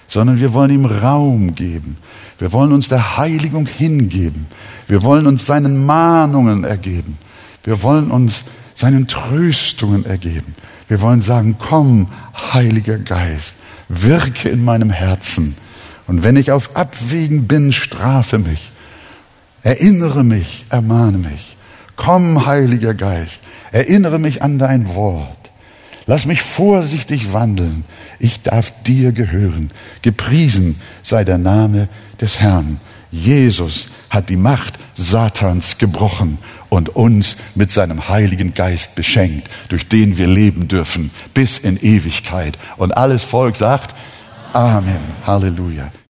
sondern 0.07 0.39
wir 0.39 0.53
wollen 0.53 0.71
ihm 0.71 0.85
Raum 0.85 1.55
geben. 1.55 1.97
Wir 2.37 2.51
wollen 2.51 2.71
uns 2.73 2.89
der 2.89 3.17
Heiligung 3.17 3.65
hingeben. 3.65 4.47
Wir 4.87 5.03
wollen 5.03 5.25
uns 5.27 5.45
seinen 5.45 5.85
Mahnungen 5.85 6.63
ergeben. 6.63 7.17
Wir 7.63 7.81
wollen 7.83 8.11
uns 8.11 8.43
seinen 8.75 9.07
Tröstungen 9.07 10.05
ergeben. 10.05 10.55
Wir 10.91 11.01
wollen 11.01 11.21
sagen, 11.21 11.55
komm, 11.57 12.09
Heiliger 12.51 12.97
Geist, 12.97 13.55
wirke 13.87 14.49
in 14.49 14.61
meinem 14.65 14.89
Herzen. 14.89 15.55
Und 16.05 16.25
wenn 16.25 16.35
ich 16.35 16.51
auf 16.51 16.75
Abwägen 16.75 17.47
bin, 17.47 17.71
strafe 17.71 18.39
mich. 18.39 18.71
Erinnere 19.63 20.25
mich, 20.25 20.65
ermahne 20.67 21.17
mich. 21.17 21.55
Komm, 21.95 22.45
Heiliger 22.45 22.93
Geist, 22.93 23.39
erinnere 23.71 24.19
mich 24.19 24.43
an 24.43 24.59
dein 24.59 24.93
Wort. 24.93 25.51
Lass 26.07 26.25
mich 26.25 26.41
vorsichtig 26.41 27.31
wandeln. 27.31 27.85
Ich 28.19 28.41
darf 28.41 28.73
dir 28.83 29.13
gehören. 29.13 29.71
Gepriesen 30.01 30.75
sei 31.03 31.23
der 31.23 31.37
Name 31.37 31.87
des 32.19 32.41
Herrn. 32.41 32.81
Jesus 33.11 33.91
hat 34.09 34.27
die 34.27 34.35
Macht 34.35 34.77
Satans 35.01 35.77
gebrochen 35.77 36.37
und 36.69 36.95
uns 36.95 37.35
mit 37.55 37.71
seinem 37.71 38.07
Heiligen 38.07 38.53
Geist 38.53 38.95
beschenkt, 38.95 39.49
durch 39.69 39.87
den 39.87 40.17
wir 40.17 40.27
leben 40.27 40.67
dürfen 40.67 41.11
bis 41.33 41.57
in 41.57 41.77
Ewigkeit. 41.77 42.57
Und 42.77 42.95
alles 42.95 43.23
Volk 43.23 43.55
sagt 43.55 43.95
Amen. 44.53 44.99
Halleluja. 45.25 45.91